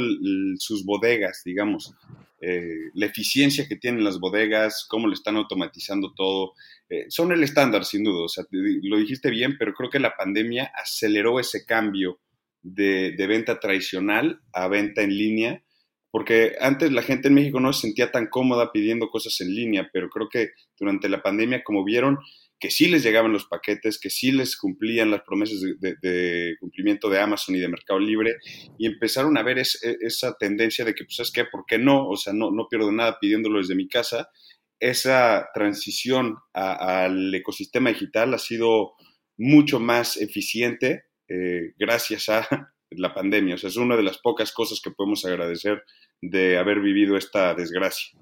sus 0.59 0.85
bodegas, 0.85 1.41
digamos, 1.43 1.95
eh, 2.39 2.91
la 2.93 3.07
eficiencia 3.07 3.67
que 3.67 3.75
tienen 3.75 4.03
las 4.03 4.19
bodegas, 4.19 4.85
cómo 4.87 5.07
le 5.07 5.15
están 5.15 5.35
automatizando 5.35 6.13
todo, 6.13 6.53
eh, 6.89 7.07
son 7.09 7.31
el 7.31 7.41
estándar, 7.41 7.85
sin 7.85 8.03
duda. 8.03 8.25
O 8.25 8.29
sea, 8.29 8.43
lo 8.51 8.97
dijiste 8.97 9.31
bien, 9.31 9.55
pero 9.57 9.73
creo 9.73 9.89
que 9.89 9.99
la 9.99 10.15
pandemia 10.15 10.71
aceleró 10.75 11.39
ese 11.39 11.65
cambio 11.65 12.19
de, 12.61 13.13
de 13.17 13.27
venta 13.27 13.59
tradicional 13.59 14.41
a 14.53 14.67
venta 14.67 15.01
en 15.01 15.17
línea 15.17 15.63
porque 16.09 16.55
antes 16.59 16.91
la 16.91 17.03
gente 17.03 17.27
en 17.27 17.33
México 17.35 17.59
no 17.59 17.73
se 17.73 17.81
sentía 17.81 18.11
tan 18.11 18.27
cómoda 18.27 18.71
pidiendo 18.71 19.09
cosas 19.09 19.39
en 19.41 19.53
línea, 19.53 19.89
pero 19.91 20.09
creo 20.09 20.29
que 20.29 20.51
durante 20.79 21.09
la 21.09 21.21
pandemia, 21.21 21.63
como 21.63 21.83
vieron, 21.83 22.17
que 22.59 22.71
sí 22.71 22.87
les 22.87 23.03
llegaban 23.03 23.31
los 23.31 23.45
paquetes, 23.45 23.99
que 23.99 24.09
sí 24.09 24.31
les 24.31 24.57
cumplían 24.57 25.11
las 25.11 25.21
promesas 25.21 25.59
de, 25.61 26.55
cumplimiento 26.59 27.09
de 27.09 27.19
Amazon 27.19 27.55
y 27.55 27.59
de 27.59 27.67
Mercado 27.67 27.99
Libre, 27.99 28.37
y 28.77 28.87
empezaron 28.87 29.37
a 29.37 29.43
ver 29.43 29.59
e, 29.59 29.63
esa 30.01 30.35
tendencia 30.37 30.83
de 30.83 30.95
que, 30.95 31.05
pues, 31.05 31.19
es 31.19 31.31
que, 31.31 31.45
¿por 31.45 31.65
qué 31.67 31.77
no? 31.77 32.07
O 32.07 32.17
sea, 32.17 32.33
no, 32.33 32.51
no 32.51 32.67
pierdo 32.67 32.91
nada 32.91 33.19
pidiéndolo 33.19 33.59
desde 33.59 33.75
mi 33.75 33.87
casa. 33.87 34.29
Esa 34.79 35.49
transición 35.53 36.37
al 36.53 37.33
ecosistema 37.33 37.89
digital 37.89 38.33
ha 38.33 38.39
sido 38.39 38.93
mucho 39.37 39.79
más 39.79 40.17
eficiente 40.17 41.05
eh, 41.27 41.73
gracias 41.77 42.29
a 42.29 42.47
la 42.91 43.13
pandemia. 43.13 43.55
O 43.55 43.57
sea, 43.57 43.69
es 43.69 43.77
una 43.77 43.95
de 43.95 44.03
las 44.03 44.17
pocas 44.17 44.51
cosas 44.51 44.81
que 44.81 44.91
podemos 44.91 45.25
agradecer 45.25 45.83
de 46.21 46.57
haber 46.57 46.79
vivido 46.79 47.17
esta 47.17 47.53
desgracia. 47.53 48.17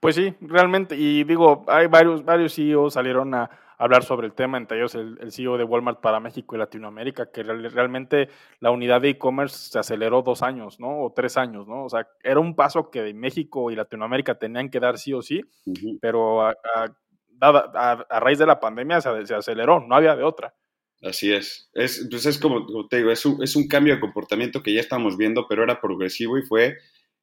Pues 0.00 0.14
sí, 0.14 0.34
realmente, 0.40 0.96
y 0.96 1.24
digo, 1.24 1.64
hay 1.68 1.86
varios, 1.86 2.24
varios 2.24 2.54
CEOs 2.54 2.94
salieron 2.94 3.34
a 3.34 3.50
hablar 3.78 4.04
sobre 4.04 4.26
el 4.26 4.32
tema, 4.32 4.58
entre 4.58 4.78
ellos 4.78 4.94
el, 4.94 5.30
CEO 5.30 5.58
de 5.58 5.64
Walmart 5.64 6.00
para 6.00 6.20
México 6.20 6.54
y 6.54 6.58
Latinoamérica, 6.58 7.30
que 7.30 7.42
realmente 7.42 8.28
la 8.60 8.70
unidad 8.70 9.00
de 9.00 9.10
e-commerce 9.10 9.70
se 9.70 9.78
aceleró 9.78 10.22
dos 10.22 10.42
años, 10.42 10.80
¿no? 10.80 11.02
O 11.02 11.12
tres 11.12 11.36
años, 11.36 11.66
¿no? 11.66 11.84
O 11.84 11.88
sea, 11.88 12.06
era 12.22 12.40
un 12.40 12.54
paso 12.54 12.90
que 12.90 13.12
México 13.14 13.70
y 13.70 13.76
Latinoamérica 13.76 14.38
tenían 14.38 14.70
que 14.70 14.80
dar 14.80 14.98
sí 14.98 15.12
o 15.12 15.22
sí, 15.22 15.42
pero 16.00 16.42
a, 16.42 16.54
raíz 18.20 18.38
de 18.38 18.46
la 18.46 18.60
pandemia 18.60 19.00
se, 19.00 19.34
aceleró, 19.34 19.80
no 19.80 19.94
había 19.94 20.16
de 20.16 20.24
otra. 20.24 20.54
Así 21.02 21.32
es. 21.32 21.70
es 21.74 22.06
pues 22.10 22.24
es 22.24 22.38
como, 22.38 22.88
te 22.88 22.98
digo, 22.98 23.10
es 23.10 23.26
un, 23.26 23.42
es 23.42 23.54
un, 23.54 23.68
cambio 23.68 23.94
de 23.94 24.00
comportamiento 24.00 24.62
que 24.62 24.72
ya 24.72 24.80
estamos 24.80 25.18
viendo, 25.18 25.46
pero 25.46 25.62
era 25.62 25.80
progresivo 25.80 26.38
y 26.38 26.42
fue 26.42 26.78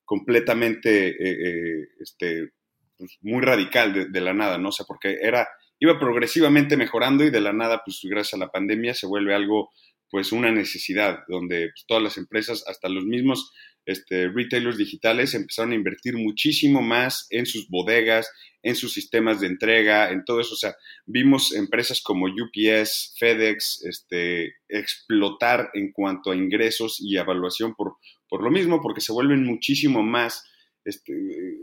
completamente 0.05 1.09
eh, 1.09 1.15
eh, 1.19 1.87
este, 1.99 2.51
pues, 2.97 3.17
muy 3.21 3.41
radical 3.41 4.11
de, 4.11 4.21
la 4.21 4.33
nada, 4.33 4.57
¿no? 4.57 4.69
O 4.69 4.71
sea, 4.71 4.85
porque 4.85 5.17
era, 5.21 5.47
iba 5.79 5.99
progresivamente 5.99 6.77
mejorando 6.77 7.23
y 7.23 7.29
de 7.29 7.41
la 7.41 7.53
nada, 7.53 7.81
pues 7.85 7.99
gracias 8.03 8.35
a 8.35 8.45
la 8.45 8.51
pandemia 8.51 8.93
se 8.93 9.07
vuelve 9.07 9.33
algo, 9.33 9.71
pues 10.09 10.31
una 10.31 10.51
necesidad, 10.51 11.19
donde 11.27 11.69
pues, 11.69 11.85
todas 11.87 12.03
las 12.03 12.17
empresas, 12.17 12.63
hasta 12.67 12.89
los 12.89 13.05
mismos 13.05 13.51
este, 13.85 14.29
retailers 14.29 14.77
digitales, 14.77 15.33
empezaron 15.33 15.73
a 15.73 15.75
invertir 15.75 16.15
muchísimo 16.15 16.81
más 16.81 17.27
en 17.29 17.45
sus 17.45 17.67
bodegas, 17.67 18.31
en 18.61 18.75
sus 18.75 18.93
sistemas 18.93 19.41
de 19.41 19.47
entrega, 19.47 20.09
en 20.11 20.23
todo 20.23 20.39
eso. 20.39 20.53
O 20.53 20.57
sea, 20.57 20.75
vimos 21.05 21.53
empresas 21.53 22.01
como 22.01 22.27
UPS, 22.27 23.15
FedEx, 23.19 23.83
este, 23.83 24.55
explotar 24.69 25.69
en 25.73 25.91
cuanto 25.91 26.31
a 26.31 26.35
ingresos 26.35 26.97
y 27.01 27.17
evaluación 27.17 27.75
por, 27.75 27.97
por 28.29 28.41
lo 28.41 28.51
mismo, 28.51 28.81
porque 28.81 29.01
se 29.01 29.11
vuelven 29.11 29.45
muchísimo 29.45 30.01
más 30.01 30.45
este, 30.85 31.13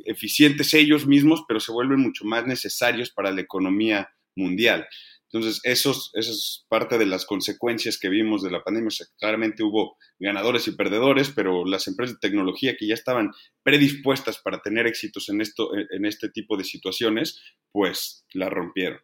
eficientes 0.05 0.75
ellos 0.75 1.07
mismos, 1.07 1.45
pero 1.47 1.61
se 1.61 1.73
vuelven 1.73 2.01
mucho 2.01 2.25
más 2.25 2.47
necesarios 2.47 3.11
para 3.11 3.31
la 3.31 3.41
economía 3.41 4.11
mundial. 4.37 4.87
Entonces, 5.33 5.61
eso, 5.63 5.93
es 6.15 6.67
parte 6.69 6.99
de 6.99 7.07
las 7.07 7.25
consecuencias 7.25 7.99
que 8.01 8.09
vimos 8.09 8.43
de 8.43 8.51
la 8.51 8.65
pandemia. 8.65 8.91
claramente 9.19 9.63
hubo 9.63 9.97
ganadores 10.19 10.67
y 10.67 10.73
perdedores, 10.73 11.31
pero 11.31 11.65
las 11.65 11.87
empresas 11.87 12.17
de 12.17 12.29
tecnología 12.29 12.75
que 12.77 12.89
ya 12.89 12.95
estaban 12.95 13.31
predispuestas 13.63 14.39
para 14.39 14.61
tener 14.61 14.89
éxitos 14.89 15.29
en, 15.29 15.41
esto, 15.41 15.71
en 15.75 16.05
este 16.05 16.31
tipo 16.31 16.57
de 16.57 16.65
situaciones, 16.65 17.41
pues 17.71 18.27
la 18.33 18.51
rompieron. 18.51 18.99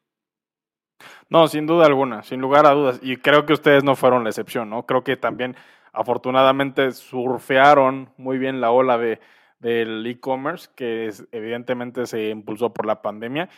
No, 1.28 1.46
sin 1.46 1.66
duda 1.66 1.86
alguna, 1.86 2.24
sin 2.24 2.40
lugar 2.40 2.66
a 2.66 2.72
dudas. 2.72 2.98
Y 3.02 3.18
creo 3.18 3.46
que 3.46 3.52
ustedes 3.52 3.84
no 3.84 3.94
fueron 3.94 4.24
la 4.24 4.30
excepción, 4.30 4.68
¿no? 4.68 4.84
Creo 4.84 5.04
que 5.04 5.16
también, 5.16 5.54
afortunadamente, 5.92 6.90
surfearon 6.90 8.12
muy 8.16 8.38
bien 8.38 8.60
la 8.60 8.72
ola 8.72 8.98
de, 8.98 9.20
del 9.58 10.06
e-commerce, 10.06 10.68
que 10.74 11.12
evidentemente 11.32 12.06
se 12.06 12.28
impulsó 12.30 12.72
por 12.72 12.86
la 12.86 13.02
pandemia. 13.02 13.48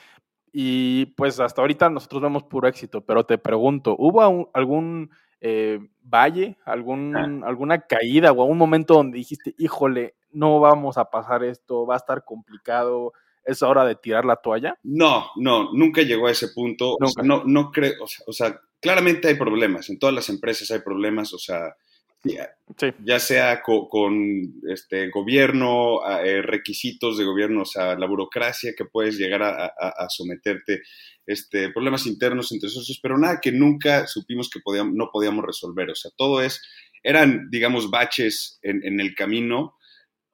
Y 0.52 1.07
pues 1.17 1.40
hasta 1.40 1.61
ahorita 1.61 1.90
nosotros 1.90 2.23
vemos 2.23 2.45
puro 2.45 2.69
éxito, 2.69 3.02
pero 3.02 3.25
te 3.25 3.38
pregunto, 3.38 3.95
¿hubo 3.99 4.50
algún 4.55 5.11
eh, 5.40 5.78
valle, 6.02 6.57
algún, 6.64 7.17
ah. 7.17 7.47
alguna 7.47 7.83
caída 7.83 8.33
o 8.33 8.43
algún 8.43 8.59
momento 8.59 8.95
donde 8.95 9.19
dijiste, 9.19 9.55
híjole, 9.59 10.14
no 10.31 10.61
vamos 10.61 10.99
a 10.99 11.11
pasar 11.11 11.45
esto, 11.45 11.87
va 11.87 11.95
a 11.95 11.99
estar 11.99 12.25
complicado, 12.25 13.12
es 13.45 13.62
hora 13.62 13.85
de 13.85 13.95
tirar 13.95 14.25
la 14.25 14.37
toalla? 14.37 14.78
No, 14.83 15.26
no, 15.37 15.73
nunca 15.73 16.02
llegó 16.02 16.26
a 16.26 16.33
ese 16.33 16.49
punto. 16.49 16.97
no, 17.23 17.45
no 17.45 17.71
creo, 17.71 17.95
o 18.26 18.33
sea, 18.33 18.61
claramente 18.81 19.28
hay 19.28 19.35
problemas, 19.35 19.90
en 19.90 19.99
todas 19.99 20.14
las 20.14 20.28
empresas 20.28 20.71
hay 20.71 20.81
problemas, 20.81 21.33
o 21.33 21.38
sea, 21.38 21.75
ya 22.25 23.19
sea 23.21 23.63
con, 23.63 24.55
este 24.69 25.09
gobierno, 25.09 26.01
eh, 26.25 26.43
requisitos 26.43 27.17
de 27.17 27.25
gobierno, 27.25 27.63
o 27.63 27.67
sea, 27.67 27.97
la 27.97 28.07
burocracia 28.07 28.75
que 28.77 28.85
puedes 28.85 29.17
llegar 29.17 29.43
a, 29.43 30.09
someterte, 30.09 30.83
este, 31.27 31.71
problemas 31.71 32.07
internos 32.07 32.51
entre 32.53 32.71
socios, 32.71 32.99
pero 33.01 33.19
nada 33.19 33.39
que 33.41 33.53
nunca 33.53 34.07
supimos 34.07 34.51
que 34.51 34.61
podíamos, 34.61 34.95
no 34.95 35.11
podíamos 35.13 35.45
resolver. 35.45 35.91
O 35.91 35.95
sea, 35.95 36.11
todo 36.17 36.43
es, 36.43 36.61
eran, 37.03 37.49
digamos, 37.51 37.91
baches 37.91 38.59
en, 38.63 39.01
el 39.01 39.15
camino, 39.15 39.77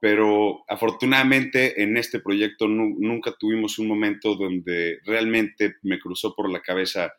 pero 0.00 0.64
afortunadamente 0.68 1.82
en 1.82 1.96
este 1.96 2.20
proyecto 2.20 2.66
nunca 2.66 3.34
tuvimos 3.38 3.78
un 3.78 3.88
momento 3.88 4.36
donde 4.36 4.98
realmente 5.04 5.76
me 5.82 5.98
cruzó 5.98 6.34
por 6.34 6.50
la 6.50 6.60
cabeza, 6.60 7.12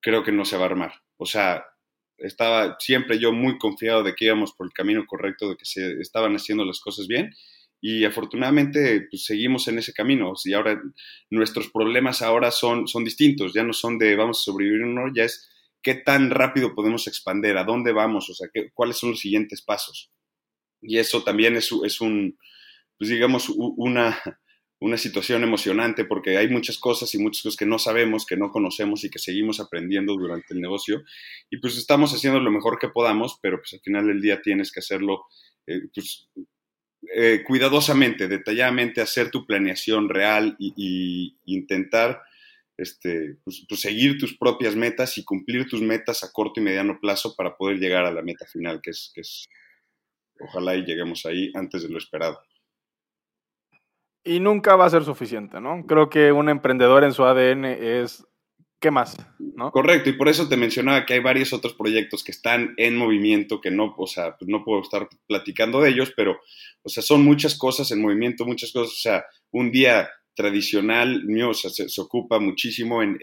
creo 0.00 0.24
que 0.24 0.32
no 0.32 0.44
se 0.44 0.56
va 0.56 0.62
a 0.62 0.66
armar. 0.66 0.92
O 1.16 1.26
sea, 1.26 1.64
estaba 2.18 2.76
siempre 2.78 3.18
yo 3.18 3.32
muy 3.32 3.58
confiado 3.58 4.02
de 4.02 4.14
que 4.14 4.26
íbamos 4.26 4.52
por 4.52 4.66
el 4.66 4.72
camino 4.72 5.06
correcto, 5.06 5.48
de 5.48 5.56
que 5.56 5.64
se 5.64 6.00
estaban 6.00 6.34
haciendo 6.34 6.64
las 6.64 6.80
cosas 6.80 7.06
bien 7.06 7.34
y 7.80 8.04
afortunadamente 8.04 9.06
pues, 9.10 9.24
seguimos 9.24 9.68
en 9.68 9.78
ese 9.78 9.92
camino 9.92 10.32
y 10.44 10.52
ahora 10.52 10.80
nuestros 11.30 11.70
problemas 11.70 12.22
ahora 12.22 12.50
son, 12.50 12.88
son 12.88 13.04
distintos, 13.04 13.54
ya 13.54 13.62
no 13.62 13.72
son 13.72 13.98
de 13.98 14.16
vamos 14.16 14.40
a 14.40 14.44
sobrevivir 14.44 14.82
o 14.82 14.86
no, 14.86 15.12
ya 15.14 15.24
es 15.24 15.48
qué 15.80 15.94
tan 15.94 16.30
rápido 16.30 16.74
podemos 16.74 17.06
expandir, 17.06 17.56
a 17.56 17.64
dónde 17.64 17.92
vamos, 17.92 18.28
o 18.30 18.34
sea, 18.34 18.48
qué, 18.52 18.70
cuáles 18.74 18.96
son 18.96 19.10
los 19.10 19.20
siguientes 19.20 19.62
pasos. 19.62 20.10
Y 20.80 20.98
eso 20.98 21.22
también 21.22 21.56
es 21.56 21.70
un, 22.00 22.38
pues 22.98 23.10
digamos, 23.10 23.48
una, 23.48 24.18
una 24.80 24.96
situación 24.96 25.42
emocionante 25.42 26.04
porque 26.04 26.38
hay 26.38 26.48
muchas 26.48 26.78
cosas 26.78 27.12
y 27.14 27.18
muchas 27.18 27.42
cosas 27.42 27.56
que 27.56 27.66
no 27.66 27.78
sabemos, 27.78 28.26
que 28.26 28.36
no 28.36 28.50
conocemos 28.50 29.04
y 29.04 29.10
que 29.10 29.18
seguimos 29.18 29.60
aprendiendo 29.60 30.14
durante 30.14 30.54
el 30.54 30.60
negocio. 30.60 31.02
Y 31.50 31.58
pues 31.58 31.76
estamos 31.76 32.12
haciendo 32.12 32.38
lo 32.40 32.50
mejor 32.50 32.78
que 32.78 32.88
podamos, 32.88 33.38
pero 33.42 33.58
pues 33.58 33.72
al 33.74 33.80
final 33.80 34.06
del 34.06 34.20
día 34.20 34.40
tienes 34.40 34.70
que 34.70 34.80
hacerlo 34.80 35.24
eh, 35.66 35.82
pues, 35.92 36.28
eh, 37.14 37.42
cuidadosamente, 37.44 38.28
detalladamente, 38.28 39.00
hacer 39.00 39.30
tu 39.30 39.46
planeación 39.46 40.08
real 40.08 40.56
y, 40.58 41.36
intentar 41.46 42.22
este, 42.76 43.38
pues, 43.42 43.64
pues, 43.68 43.80
seguir 43.80 44.18
tus 44.18 44.36
propias 44.38 44.76
metas 44.76 45.18
y 45.18 45.24
cumplir 45.24 45.68
tus 45.68 45.82
metas 45.82 46.22
a 46.22 46.30
corto 46.32 46.60
y 46.60 46.62
mediano 46.62 47.00
plazo 47.00 47.34
para 47.34 47.56
poder 47.56 47.78
llegar 47.78 48.04
a 48.04 48.12
la 48.12 48.22
meta 48.22 48.46
final, 48.46 48.80
que 48.80 48.90
es, 48.90 49.10
que 49.12 49.22
es 49.22 49.46
ojalá 50.40 50.76
y 50.76 50.84
lleguemos 50.84 51.26
ahí 51.26 51.50
antes 51.54 51.82
de 51.82 51.88
lo 51.88 51.98
esperado 51.98 52.38
y 54.28 54.40
nunca 54.40 54.76
va 54.76 54.84
a 54.84 54.90
ser 54.90 55.04
suficiente, 55.04 55.60
¿no? 55.60 55.86
Creo 55.86 56.10
que 56.10 56.32
un 56.32 56.50
emprendedor 56.50 57.02
en 57.02 57.12
su 57.12 57.24
ADN 57.24 57.64
es 57.64 58.26
¿qué 58.78 58.90
más? 58.90 59.16
Correcto, 59.72 60.10
y 60.10 60.12
por 60.12 60.28
eso 60.28 60.48
te 60.48 60.56
mencionaba 60.56 61.04
que 61.04 61.14
hay 61.14 61.20
varios 61.20 61.52
otros 61.52 61.74
proyectos 61.74 62.22
que 62.22 62.30
están 62.30 62.74
en 62.76 62.96
movimiento, 62.96 63.60
que 63.60 63.70
no, 63.70 63.94
o 63.96 64.06
sea, 64.06 64.36
pues 64.36 64.48
no 64.48 64.64
puedo 64.64 64.82
estar 64.82 65.08
platicando 65.26 65.80
de 65.80 65.90
ellos, 65.90 66.12
pero, 66.14 66.38
o 66.82 66.88
sea, 66.88 67.02
son 67.02 67.24
muchas 67.24 67.56
cosas 67.56 67.90
en 67.90 68.02
movimiento, 68.02 68.44
muchas 68.44 68.70
cosas, 68.70 68.92
o 68.92 69.00
sea, 69.00 69.24
un 69.50 69.72
día 69.72 70.10
tradicional 70.34 71.24
mío, 71.24 71.50
o 71.50 71.54
sea, 71.54 71.70
se, 71.70 72.00
ocupa 72.00 72.38
muchísimo 72.38 73.02
en, 73.02 73.18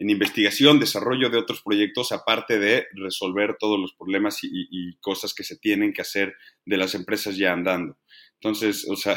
investigación, 0.00 0.80
desarrollo 0.80 1.30
de 1.30 1.38
otros 1.38 1.62
proyectos, 1.62 2.10
aparte 2.10 2.58
de 2.58 2.86
resolver 2.94 3.56
todos 3.60 3.78
los 3.78 3.94
problemas 3.94 4.40
y 4.42 4.96
cosas 4.98 5.32
que 5.32 5.44
se 5.44 5.58
tienen 5.58 5.92
que 5.92 6.02
hacer 6.02 6.34
de 6.64 6.76
las 6.76 6.96
empresas 6.96 7.36
ya 7.36 7.52
andando. 7.52 7.98
Entonces, 8.42 8.88
o 8.90 8.96
sea, 8.96 9.14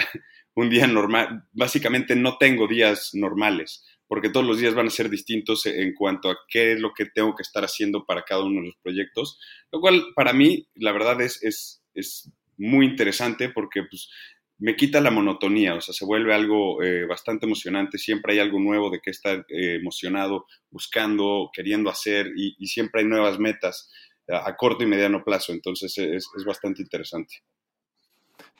un 0.55 0.69
día 0.69 0.87
normal, 0.87 1.43
básicamente 1.51 2.15
no 2.15 2.37
tengo 2.37 2.67
días 2.67 3.11
normales, 3.13 3.83
porque 4.07 4.29
todos 4.29 4.45
los 4.45 4.59
días 4.59 4.73
van 4.73 4.87
a 4.87 4.91
ser 4.91 5.09
distintos 5.09 5.65
en 5.65 5.93
cuanto 5.93 6.29
a 6.29 6.37
qué 6.47 6.73
es 6.73 6.79
lo 6.79 6.93
que 6.93 7.05
tengo 7.05 7.35
que 7.35 7.43
estar 7.43 7.63
haciendo 7.63 8.05
para 8.05 8.23
cada 8.23 8.43
uno 8.43 8.61
de 8.61 8.67
los 8.67 8.77
proyectos, 8.81 9.39
lo 9.71 9.81
cual 9.81 10.05
para 10.15 10.33
mí, 10.33 10.67
la 10.75 10.91
verdad, 10.91 11.21
es, 11.21 11.43
es, 11.43 11.83
es 11.93 12.31
muy 12.57 12.85
interesante 12.85 13.49
porque 13.49 13.83
pues, 13.83 14.09
me 14.57 14.77
quita 14.77 15.01
la 15.01 15.11
monotonía, 15.11 15.75
o 15.75 15.81
sea, 15.81 15.93
se 15.93 16.05
vuelve 16.05 16.33
algo 16.33 16.81
eh, 16.81 17.05
bastante 17.05 17.45
emocionante, 17.45 17.97
siempre 17.97 18.33
hay 18.33 18.39
algo 18.39 18.59
nuevo 18.59 18.89
de 18.89 19.01
que 19.01 19.11
estar 19.11 19.45
eh, 19.49 19.75
emocionado, 19.75 20.45
buscando, 20.69 21.49
queriendo 21.53 21.89
hacer 21.89 22.31
y, 22.35 22.65
siempre 22.67 23.01
hay 23.01 23.07
nuevas 23.07 23.39
metas 23.39 23.91
a, 24.29 24.55
corto 24.55 24.83
y 24.83 24.87
mediano 24.87 25.23
plazo, 25.23 25.51
entonces 25.51 25.97
es, 25.97 26.29
es 26.37 26.45
bastante 26.45 26.81
interesante. 26.81 27.43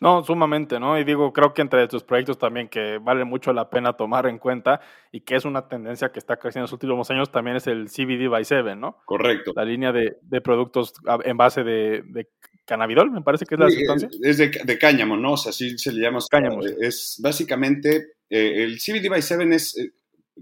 No, 0.01 0.23
sumamente, 0.23 0.79
¿no? 0.79 0.99
Y 0.99 1.05
digo, 1.05 1.31
creo 1.31 1.53
que 1.53 1.61
entre 1.61 1.87
tus 1.87 2.03
proyectos 2.03 2.37
también 2.37 2.67
que 2.67 2.97
vale 2.97 3.23
mucho 3.23 3.53
la 3.53 3.69
pena 3.69 3.93
tomar 3.93 4.27
en 4.27 4.39
cuenta 4.39 4.81
y 5.11 5.21
que 5.21 5.35
es 5.35 5.45
una 5.45 5.69
tendencia 5.69 6.11
que 6.11 6.19
está 6.19 6.35
creciendo 6.35 6.63
en 6.63 6.71
los 6.71 6.73
últimos 6.73 7.09
años 7.11 7.31
también 7.31 7.55
es 7.55 7.67
el 7.67 7.87
CBD 7.87 8.29
by 8.29 8.43
Seven, 8.43 8.79
¿no? 8.79 8.97
Correcto. 9.05 9.53
La 9.55 9.63
línea 9.63 9.93
de, 9.93 10.17
productos 10.41 10.93
en 11.23 11.37
base 11.37 11.63
de, 11.63 12.03
de, 12.07 12.27
cannabidol, 12.65 13.11
me 13.11 13.21
parece 13.21 13.45
que 13.45 13.55
es 13.55 13.59
la 13.59 13.69
sustancia. 13.69 14.09
Es 14.21 14.37
de, 14.37 14.77
cáñamo, 14.77 15.15
¿no? 15.15 15.33
O 15.33 15.37
sea, 15.37 15.51
así 15.51 15.77
se 15.77 15.93
le 15.93 16.01
llama. 16.01 16.19
Cáñamo. 16.29 16.61
Es 16.65 17.19
básicamente, 17.21 18.15
eh, 18.29 18.63
el 18.63 18.79
CBD 18.79 19.09
by 19.09 19.21
Seven 19.21 19.53
es, 19.53 19.77
eh, 19.77 19.93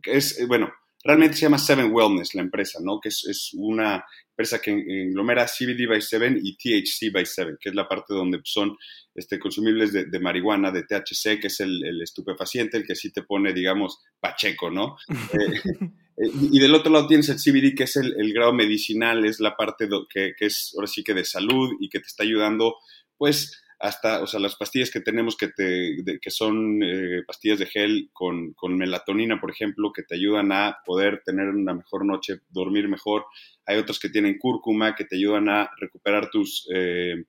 es, 0.06 0.40
eh, 0.40 0.46
bueno, 0.48 0.74
realmente 1.04 1.36
se 1.36 1.42
llama 1.42 1.58
Seven 1.58 1.92
Wellness 1.92 2.34
la 2.34 2.42
empresa, 2.42 2.80
¿no? 2.82 3.00
Que 3.00 3.10
es, 3.10 3.26
es 3.28 3.52
una 3.54 4.04
empresa 4.30 4.60
que 4.60 4.72
englomera 4.72 5.46
CBD 5.46 5.88
by 5.88 6.02
7 6.02 6.40
y 6.42 6.56
THC 6.56 7.12
by 7.14 7.26
7, 7.26 7.58
que 7.60 7.70
es 7.70 7.76
la 7.76 7.88
parte 7.88 8.14
donde 8.14 8.40
son 8.44 8.76
este, 9.14 9.38
consumibles 9.38 9.94
de, 9.94 10.20
marihuana, 10.20 10.72
de 10.72 10.84
THC, 10.84 11.40
que 11.40 11.48
es 11.48 11.60
el, 11.60 12.02
estupefaciente, 12.02 12.78
el 12.78 12.86
que 12.86 12.96
sí 12.96 13.12
te 13.12 13.22
pone, 13.22 13.54
digamos, 13.54 14.00
pacheco, 14.20 14.70
¿no? 14.70 14.98
Eh, 16.16 16.28
eh, 16.28 16.32
y 16.52 16.60
del 16.60 16.76
otro 16.76 16.94
lado 16.94 17.08
tienes 17.08 17.28
el 17.30 17.38
CBD, 17.38 17.76
que 17.76 17.86
es 17.86 17.96
el, 17.96 18.34
grado 18.34 18.54
medicinal, 18.54 19.26
es 19.26 19.40
la 19.40 19.56
parte 19.56 19.90
que, 20.08 20.34
que, 20.38 20.46
es 20.46 20.72
ahora 20.76 20.86
sí 20.86 21.04
que 21.04 21.16
de 21.16 21.26
salud 21.26 21.72
y 21.80 21.90
que 21.90 22.00
te 22.00 22.06
está 22.06 22.22
ayudando, 22.22 22.76
pues, 23.18 23.63
hasta, 23.84 24.24
o 24.24 24.28
sea, 24.28 24.40
las 24.40 24.56
pastillas 24.56 24.90
que 24.90 25.02
tenemos 25.02 25.36
que, 25.36 25.50
te, 25.50 26.18
que 26.22 26.32
son 26.32 26.82
eh, 26.82 27.22
pastillas 27.28 27.60
de 27.60 27.66
gel 27.66 28.10
con, 28.14 28.56
melatonina, 28.78 29.42
por 29.42 29.52
ejemplo, 29.52 29.92
que 29.92 30.04
te 30.04 30.16
ayudan 30.16 30.54
a 30.54 30.78
poder 30.86 31.22
tener 31.26 31.50
una 31.50 31.74
mejor 31.74 32.06
noche, 32.06 32.40
dormir 32.48 32.88
mejor. 32.88 33.26
Hay 33.66 33.78
otros 33.78 34.00
que 34.00 34.08
tienen 34.08 34.38
cúrcuma, 34.40 34.96
que 34.96 35.04
te 35.04 35.18
ayudan 35.18 35.50
a 35.50 35.70
recuperar 35.78 36.30
tus, 36.30 36.66
eh, 36.74 37.26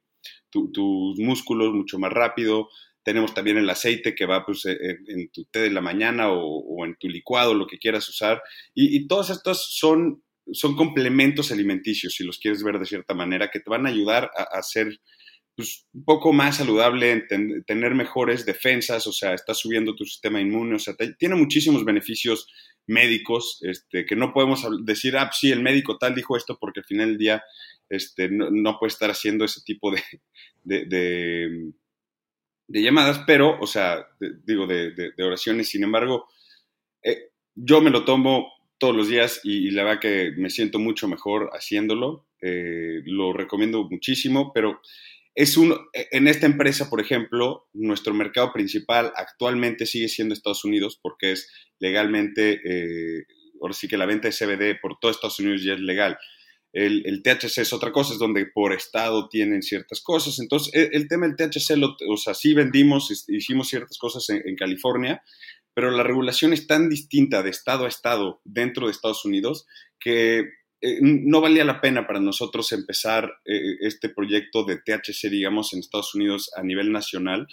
tus 0.49 1.19
músculos 1.19 1.75
mucho 1.75 1.99
más 1.99 2.13
rápido. 2.13 2.69
Tenemos 3.03 3.35
también 3.35 3.57
el 3.57 3.69
aceite 3.69 4.15
que 4.15 4.25
va 4.25 4.47
pues, 4.47 4.65
en, 4.65 5.31
tu 5.33 5.47
té 5.47 5.59
de 5.59 5.71
la 5.71 5.81
mañana 5.81 6.31
o, 6.31 6.85
en 6.87 6.95
tu 7.01 7.09
licuado, 7.09 7.53
lo 7.55 7.67
que 7.67 7.79
quieras 7.79 8.09
usar. 8.09 8.41
Y, 8.73 8.97
y 8.97 9.09
todos 9.09 9.31
estos 9.31 9.75
son, 9.77 10.23
son 10.53 10.77
complementos 10.77 11.51
alimenticios, 11.51 12.15
si 12.15 12.23
los 12.23 12.39
quieres 12.39 12.63
ver 12.63 12.79
de 12.79 12.87
cierta 12.87 13.13
manera, 13.13 13.51
que 13.51 13.59
te 13.59 13.71
van 13.71 13.87
a 13.87 13.91
ayudar 13.91 14.31
a 14.37 14.57
hacer 14.57 15.01
pues, 15.57 15.87
un 15.93 16.05
poco 16.05 16.33
más 16.33 16.57
saludable, 16.57 17.27
tener 17.67 17.95
mejores 17.95 18.45
defensas, 18.45 19.07
o 19.07 19.13
sea, 19.13 19.35
está 19.35 19.55
subiendo 19.55 19.95
tu 19.95 20.05
sistema 20.05 20.41
inmune, 20.41 20.75
o 20.75 20.79
sea, 20.79 20.95
tiene 21.19 21.37
muchísimos 21.37 21.85
beneficios 21.85 22.49
médicos, 22.87 23.61
este, 23.63 24.05
que 24.05 24.17
no 24.17 24.33
podemos 24.33 24.67
decir, 24.85 25.17
ah, 25.17 25.31
sí, 25.33 25.53
el 25.53 25.63
médico 25.63 25.97
tal 25.97 26.15
dijo 26.15 26.37
esto, 26.37 26.59
porque 26.61 26.81
al 26.81 26.87
final 26.87 27.09
del 27.09 27.19
día 27.19 27.43
este, 27.89 28.29
no, 28.29 28.79
puede 28.79 28.89
estar 28.89 29.11
haciendo 29.11 29.45
ese 29.45 29.61
tipo 29.65 29.91
de, 29.91 30.03
de, 30.85 31.73
llamadas, 32.69 33.23
pero, 33.27 33.59
o 33.61 33.67
sea, 33.67 34.07
digo, 34.45 34.67
de, 34.67 35.13
oraciones, 35.19 35.69
sin 35.69 35.85
embargo, 35.85 36.27
eh, 37.03 37.31
yo 37.55 37.81
me 37.81 37.91
lo 37.91 38.05
tomo 38.05 38.53
todos 38.79 38.97
los 38.97 39.09
días 39.09 39.41
y, 39.45 39.71
la 39.71 39.85
verdad 39.85 40.01
que 40.01 40.33
me 40.37 40.51
siento 40.51 40.79
mucho 40.79 41.09
mejor 41.09 41.51
haciéndolo, 41.53 42.27
eh, 42.43 43.01
lo 43.05 43.33
recomiendo 43.33 43.89
muchísimo, 43.89 44.53
pero 44.53 44.81
es 45.35 45.57
un, 45.57 45.77
en 45.93 46.29
esta 46.29 46.47
empresa, 46.47 46.89
por 46.89 47.01
ejemplo, 47.01 47.69
nuestro 47.73 48.15
mercado 48.15 48.53
principal 48.53 49.13
actualmente 49.17 49.85
sigue 49.87 50.09
siendo 50.09 50.33
Estados 50.33 50.65
Unidos 50.65 50.99
porque 51.03 51.33
es 51.33 51.51
legalmente, 51.81 52.61
eh, 52.65 53.25
ahora 53.61 53.75
sí 53.75 53.89
que 53.89 53.97
la 53.97 54.07
venta 54.07 54.29
de 54.29 54.35
CBD 54.35 54.81
por 54.81 54.99
todo 55.01 55.11
Estados 55.11 55.41
Unidos 55.41 55.63
ya 55.65 55.75
es 55.75 55.81
legal. 55.81 56.17
El, 56.73 57.23
THC 57.23 57.59
es 57.59 57.73
otra 57.73 57.93
cosa, 57.93 58.15
es 58.15 58.19
donde 58.19 58.47
por 58.47 58.73
estado 58.73 59.29
tienen 59.29 59.63
ciertas 59.63 60.01
cosas. 60.01 60.41
Entonces, 60.41 60.75
e, 60.75 60.91
el, 60.93 61.07
tema 61.07 61.29
del 61.29 61.37
THC, 61.37 61.75
o 62.09 62.17
sea, 62.17 62.35
sí 62.35 62.53
vendimos, 62.53 63.29
hicimos 63.29 63.69
ciertas 63.69 63.97
cosas 63.97 64.29
en 64.31 64.57
California, 64.57 65.23
pero 65.75 65.91
la 65.91 66.05
regulación 66.05 66.53
es 66.53 66.67
tan 66.67 66.89
distinta 66.89 67.43
de 67.43 67.51
estado 67.51 67.85
a 67.85 67.89
estado 67.89 68.41
dentro 68.45 68.87
de 68.87 68.93
Estados 68.93 69.25
Unidos 69.25 69.67
que 70.01 70.45
eh, 70.85 70.99
no 71.01 71.41
valía 71.41 71.65
la 71.65 71.81
pena 71.81 72.07
para 72.07 72.21
nosotros 72.21 72.71
empezar 72.73 73.39
eh, 73.47 73.77
este 73.81 74.11
proyecto 74.11 74.65
de 74.65 74.77
THC, 74.77 75.31
digamos, 75.31 75.73
en 75.73 75.81
Estados 75.81 76.15
Unidos 76.15 76.51
a 76.55 76.63
nivel 76.63 76.93
nacional. 76.93 77.47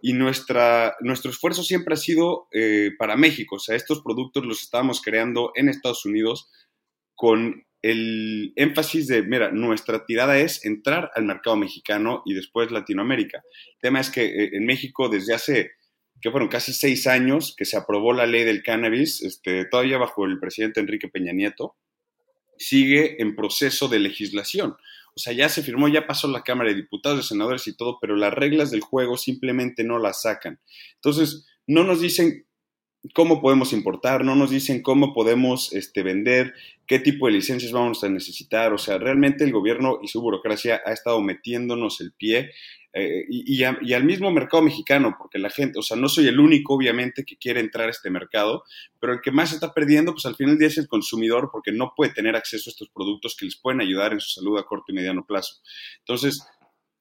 Y 0.00 0.14
nuestra, 0.14 0.96
nuestro 1.00 1.30
esfuerzo 1.30 1.62
siempre 1.62 1.92
ha 1.92 1.98
sido 1.98 2.48
eh, 2.52 2.92
para 2.98 3.16
México. 3.16 3.56
O 3.56 3.58
sea, 3.58 3.76
estos 3.76 4.00
productos 4.00 4.46
los 4.46 4.62
estábamos 4.62 5.02
creando 5.02 5.52
en 5.56 5.68
Estados 5.68 6.06
Unidos 6.06 6.50
con 7.14 7.66
el 7.82 8.54
énfasis 8.56 9.08
de, 9.08 9.22
mira, 9.24 9.52
nuestra 9.52 10.06
tirada 10.06 10.38
es 10.38 10.64
entrar 10.64 11.10
al 11.14 11.26
mercado 11.26 11.56
mexicano 11.56 12.22
y 12.24 12.32
después 12.32 12.70
Latinoamérica. 12.70 13.42
El 13.74 13.80
tema 13.82 14.00
es 14.00 14.08
que 14.08 14.50
en 14.52 14.64
México 14.64 15.10
desde 15.10 15.34
hace, 15.34 15.72
que 16.22 16.30
fueron 16.30 16.48
casi 16.48 16.72
seis 16.72 17.06
años 17.06 17.54
que 17.54 17.66
se 17.66 17.76
aprobó 17.76 18.14
la 18.14 18.26
ley 18.26 18.44
del 18.44 18.62
cannabis, 18.62 19.22
este, 19.22 19.66
todavía 19.66 19.98
bajo 19.98 20.24
el 20.24 20.38
presidente 20.38 20.80
Enrique 20.80 21.08
Peña 21.08 21.32
Nieto, 21.32 21.76
sigue 22.60 23.20
en 23.22 23.34
proceso 23.34 23.88
de 23.88 23.98
legislación. 23.98 24.76
O 25.16 25.18
sea, 25.18 25.32
ya 25.32 25.48
se 25.48 25.62
firmó, 25.62 25.88
ya 25.88 26.06
pasó 26.06 26.28
la 26.28 26.42
Cámara 26.42 26.70
de 26.70 26.76
Diputados, 26.76 27.18
de 27.18 27.24
Senadores 27.24 27.66
y 27.66 27.76
todo, 27.76 27.98
pero 28.00 28.16
las 28.16 28.32
reglas 28.32 28.70
del 28.70 28.82
juego 28.82 29.16
simplemente 29.16 29.82
no 29.82 29.98
las 29.98 30.22
sacan. 30.22 30.60
Entonces, 30.96 31.46
no 31.66 31.84
nos 31.84 32.00
dicen 32.00 32.46
cómo 33.14 33.40
podemos 33.40 33.72
importar, 33.72 34.24
no 34.24 34.36
nos 34.36 34.50
dicen 34.50 34.82
cómo 34.82 35.14
podemos 35.14 35.72
este, 35.72 36.02
vender, 36.02 36.52
qué 36.86 36.98
tipo 36.98 37.26
de 37.26 37.32
licencias 37.32 37.72
vamos 37.72 38.04
a 38.04 38.10
necesitar. 38.10 38.72
O 38.74 38.78
sea, 38.78 38.98
realmente 38.98 39.42
el 39.42 39.52
gobierno 39.52 39.98
y 40.02 40.08
su 40.08 40.20
burocracia 40.20 40.82
ha 40.84 40.92
estado 40.92 41.20
metiéndonos 41.22 42.00
el 42.02 42.12
pie 42.12 42.50
eh, 42.92 43.24
y, 43.28 43.62
al 43.62 44.04
mismo 44.04 44.30
mercado 44.32 44.62
mexicano, 44.62 45.14
porque 45.16 45.38
la 45.38 45.50
gente, 45.50 45.78
o 45.78 45.82
sea, 45.82 45.96
no 45.96 46.08
soy 46.08 46.26
el 46.26 46.40
único, 46.40 46.74
obviamente, 46.74 47.24
que 47.24 47.36
quiere 47.36 47.60
entrar 47.60 47.88
a 47.88 47.90
este 47.90 48.10
mercado, 48.10 48.64
pero 48.98 49.12
el 49.12 49.20
que 49.20 49.30
más 49.30 49.52
está 49.52 49.72
perdiendo, 49.72 50.12
pues 50.12 50.26
al 50.26 50.34
final 50.34 50.54
del 50.54 50.58
día 50.58 50.68
es 50.68 50.78
el 50.78 50.88
consumidor, 50.88 51.50
porque 51.52 51.72
no 51.72 51.92
puede 51.96 52.12
tener 52.12 52.34
acceso 52.34 52.68
a 52.68 52.72
estos 52.72 52.88
productos 52.88 53.36
que 53.38 53.44
les 53.44 53.56
pueden 53.56 53.80
ayudar 53.80 54.12
en 54.12 54.20
su 54.20 54.30
salud 54.30 54.58
a 54.58 54.64
corto 54.64 54.86
y 54.88 54.94
mediano 54.94 55.24
plazo. 55.24 55.60
Entonces, 56.00 56.44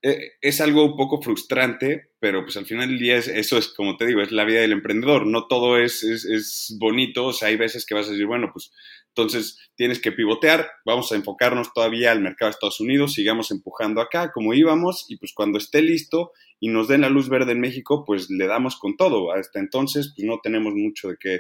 es 0.01 0.61
algo 0.61 0.85
un 0.85 0.95
poco 0.95 1.21
frustrante, 1.21 2.11
pero 2.19 2.43
pues 2.43 2.55
al 2.55 2.65
final 2.65 2.87
del 2.89 2.99
día 2.99 3.17
eso 3.17 3.57
es, 3.57 3.67
como 3.69 3.97
te 3.97 4.05
digo, 4.05 4.21
es 4.21 4.31
la 4.31 4.45
vida 4.45 4.61
del 4.61 4.71
emprendedor. 4.71 5.25
No 5.25 5.47
todo 5.47 5.77
es, 5.77 6.03
es, 6.03 6.75
bonito, 6.79 7.27
o 7.27 7.33
sea, 7.33 7.49
hay 7.49 7.57
veces 7.57 7.85
que 7.85 7.95
vas 7.95 8.07
a 8.07 8.11
decir, 8.11 8.25
bueno, 8.25 8.49
pues 8.53 8.71
entonces 9.09 9.59
tienes 9.75 9.99
que 9.99 10.11
pivotear, 10.11 10.69
vamos 10.85 11.11
a 11.11 11.15
enfocarnos 11.15 11.73
todavía 11.73 12.11
al 12.11 12.21
mercado 12.21 12.47
de 12.47 12.51
Estados 12.51 12.79
Unidos, 12.79 13.13
sigamos 13.13 13.51
empujando 13.51 14.01
acá 14.01 14.31
como 14.31 14.53
íbamos 14.53 15.05
y 15.09 15.17
pues 15.17 15.33
cuando 15.33 15.57
esté 15.57 15.81
listo 15.81 16.31
y 16.59 16.69
nos 16.69 16.87
den 16.87 17.01
la 17.01 17.09
luz 17.09 17.27
verde 17.27 17.51
en 17.51 17.59
México, 17.59 18.03
pues 18.05 18.29
le 18.29 18.47
damos 18.47 18.77
con 18.77 18.95
todo. 18.95 19.33
Hasta 19.33 19.59
entonces, 19.59 20.13
pues 20.15 20.25
no 20.25 20.39
tenemos 20.41 20.73
mucho 20.75 21.09
de 21.09 21.17
qué, 21.19 21.39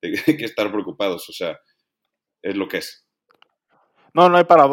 de 0.00 0.12
qué 0.38 0.44
estar 0.44 0.70
preocupados, 0.70 1.28
o 1.28 1.32
sea, 1.32 1.58
es 2.42 2.56
lo 2.56 2.68
que 2.68 2.78
es. 2.78 3.07
No, 4.18 4.28
no 4.28 4.36
hay 4.36 4.44
para 4.44 4.66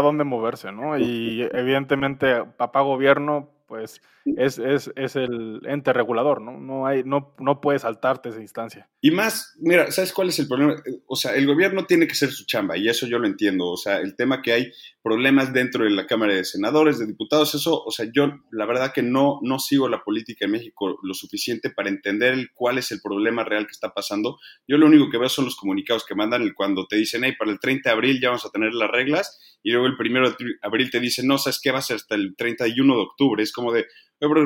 dónde, 0.00 0.22
moverse, 0.22 0.70
¿no? 0.70 0.96
Y 0.96 1.42
evidentemente, 1.52 2.44
papá 2.56 2.82
gobierno, 2.82 3.50
pues 3.66 4.00
es, 4.36 4.60
es, 4.60 4.92
es, 4.94 5.16
el 5.16 5.60
ente 5.66 5.92
regulador, 5.92 6.40
¿no? 6.40 6.52
No, 6.52 6.86
hay, 6.86 7.02
no, 7.02 7.34
no 7.40 7.60
puedes 7.60 7.82
saltarte 7.82 8.28
esa 8.28 8.40
instancia. 8.40 8.88
Y 9.00 9.10
más, 9.10 9.56
mira, 9.58 9.90
¿sabes 9.90 10.12
cuál 10.12 10.28
es 10.28 10.38
el 10.38 10.46
problema? 10.46 10.76
O 11.08 11.16
sea, 11.16 11.34
el 11.34 11.48
gobierno 11.48 11.84
tiene 11.84 12.06
que 12.06 12.14
ser 12.14 12.30
su 12.30 12.46
chamba 12.46 12.76
y 12.76 12.88
eso 12.88 13.08
yo 13.08 13.18
lo 13.18 13.26
entiendo. 13.26 13.66
O 13.66 13.76
sea, 13.76 13.98
el 13.98 14.14
tema 14.14 14.40
que 14.40 14.52
hay 14.52 14.72
problemas 15.06 15.52
dentro 15.52 15.84
de 15.84 15.90
la 15.90 16.04
Cámara 16.04 16.34
de 16.34 16.44
Senadores, 16.44 16.98
de 16.98 17.06
Diputados, 17.06 17.54
eso, 17.54 17.80
o 17.80 17.92
sea, 17.92 18.06
yo 18.12 18.40
la 18.50 18.66
verdad 18.66 18.92
que 18.92 19.02
no, 19.02 19.38
no 19.40 19.60
sigo 19.60 19.88
la 19.88 20.02
política 20.02 20.46
en 20.46 20.50
México 20.50 20.98
lo 21.00 21.14
suficiente 21.14 21.70
para 21.70 21.90
entender 21.90 22.50
cuál 22.56 22.78
es 22.78 22.90
el 22.90 23.00
problema 23.00 23.44
real 23.44 23.66
que 23.66 23.70
está 23.70 23.94
pasando. 23.94 24.36
Yo 24.66 24.78
lo 24.78 24.86
único 24.86 25.08
que 25.08 25.18
veo 25.18 25.28
son 25.28 25.44
los 25.44 25.54
comunicados 25.54 26.04
que 26.04 26.16
mandan 26.16 26.52
cuando 26.56 26.88
te 26.88 26.96
dicen, 26.96 27.22
hey, 27.22 27.34
para 27.38 27.52
el 27.52 27.60
30 27.60 27.88
de 27.88 27.94
abril 27.94 28.20
ya 28.20 28.30
vamos 28.30 28.46
a 28.46 28.50
tener 28.50 28.74
las 28.74 28.90
reglas 28.90 29.38
y 29.62 29.70
luego 29.70 29.86
el 29.86 29.96
primero 29.96 30.28
de 30.28 30.36
abril 30.60 30.90
te 30.90 30.98
dicen, 30.98 31.28
no, 31.28 31.38
¿sabes 31.38 31.60
qué? 31.62 31.70
Va 31.70 31.78
a 31.78 31.82
ser 31.82 31.96
hasta 31.98 32.16
el 32.16 32.34
31 32.36 32.92
de 32.92 33.00
octubre. 33.00 33.44
Es 33.44 33.52
como 33.52 33.72
de, 33.72 33.86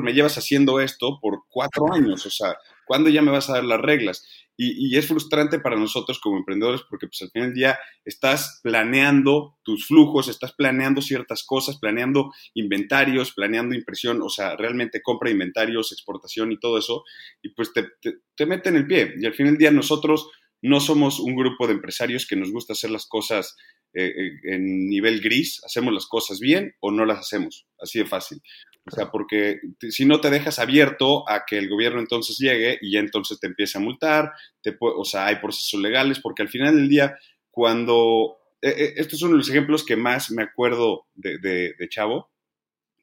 me 0.02 0.12
llevas 0.12 0.36
haciendo 0.36 0.78
esto 0.80 1.18
por 1.22 1.44
cuatro 1.48 1.90
años, 1.90 2.26
o 2.26 2.30
sea, 2.30 2.54
¿cuándo 2.86 3.08
ya 3.08 3.22
me 3.22 3.30
vas 3.30 3.48
a 3.48 3.54
dar 3.54 3.64
las 3.64 3.80
reglas? 3.80 4.26
Y, 4.62 4.94
es 4.98 5.06
frustrante 5.06 5.58
para 5.58 5.76
nosotros 5.76 6.20
como 6.20 6.36
emprendedores 6.36 6.82
porque 6.88 7.06
pues 7.06 7.22
al 7.22 7.30
final 7.30 7.48
del 7.48 7.56
día 7.56 7.78
estás 8.04 8.60
planeando 8.62 9.58
tus 9.62 9.86
flujos, 9.86 10.28
estás 10.28 10.52
planeando 10.52 11.00
ciertas 11.00 11.44
cosas, 11.44 11.78
planeando 11.78 12.30
inventarios, 12.52 13.32
planeando 13.32 13.74
impresión, 13.74 14.20
o 14.20 14.28
sea, 14.28 14.56
realmente 14.56 15.00
compra 15.00 15.30
inventarios, 15.30 15.92
exportación 15.92 16.52
y 16.52 16.60
todo 16.60 16.76
eso, 16.78 17.04
y 17.40 17.54
pues 17.54 17.72
te, 17.72 17.84
te, 18.02 18.18
te 18.34 18.44
meten 18.44 18.76
el 18.76 18.86
pie. 18.86 19.14
Y 19.18 19.24
al 19.24 19.32
final 19.32 19.54
del 19.54 19.58
día 19.60 19.70
nosotros 19.70 20.28
no 20.60 20.80
somos 20.80 21.20
un 21.20 21.36
grupo 21.36 21.66
de 21.66 21.72
empresarios 21.72 22.26
que 22.26 22.36
nos 22.36 22.52
gusta 22.52 22.74
hacer 22.74 22.90
las 22.90 23.06
cosas 23.06 23.56
eh, 23.92 24.06
eh, 24.06 24.32
en 24.44 24.88
nivel 24.88 25.20
gris, 25.20 25.62
hacemos 25.64 25.92
las 25.92 26.06
cosas 26.06 26.38
bien 26.38 26.74
o 26.80 26.92
no 26.92 27.04
las 27.04 27.18
hacemos, 27.18 27.66
así 27.80 27.98
de 27.98 28.06
fácil. 28.06 28.40
O 28.86 28.90
sea, 28.90 29.10
porque 29.10 29.60
si 29.90 30.04
no 30.04 30.20
te 30.20 30.30
dejas 30.30 30.58
abierto 30.58 31.28
a 31.28 31.44
que 31.46 31.58
el 31.58 31.68
gobierno 31.68 32.00
entonces 32.00 32.38
llegue 32.38 32.78
y 32.80 32.92
ya 32.92 33.00
entonces 33.00 33.38
te 33.38 33.46
empiece 33.46 33.78
a 33.78 33.80
multar, 33.80 34.32
te 34.62 34.76
o 34.80 35.04
sea, 35.04 35.26
hay 35.26 35.36
procesos 35.36 35.80
legales, 35.80 36.18
porque 36.20 36.42
al 36.42 36.48
final 36.48 36.74
del 36.74 36.88
día, 36.88 37.18
cuando, 37.50 38.38
eh, 38.62 38.94
estos 38.96 39.20
son 39.20 39.36
los 39.36 39.48
ejemplos 39.48 39.84
que 39.84 39.96
más 39.96 40.30
me 40.30 40.42
acuerdo 40.42 41.06
de, 41.14 41.38
de 41.38 41.88
Chavo, 41.88 42.30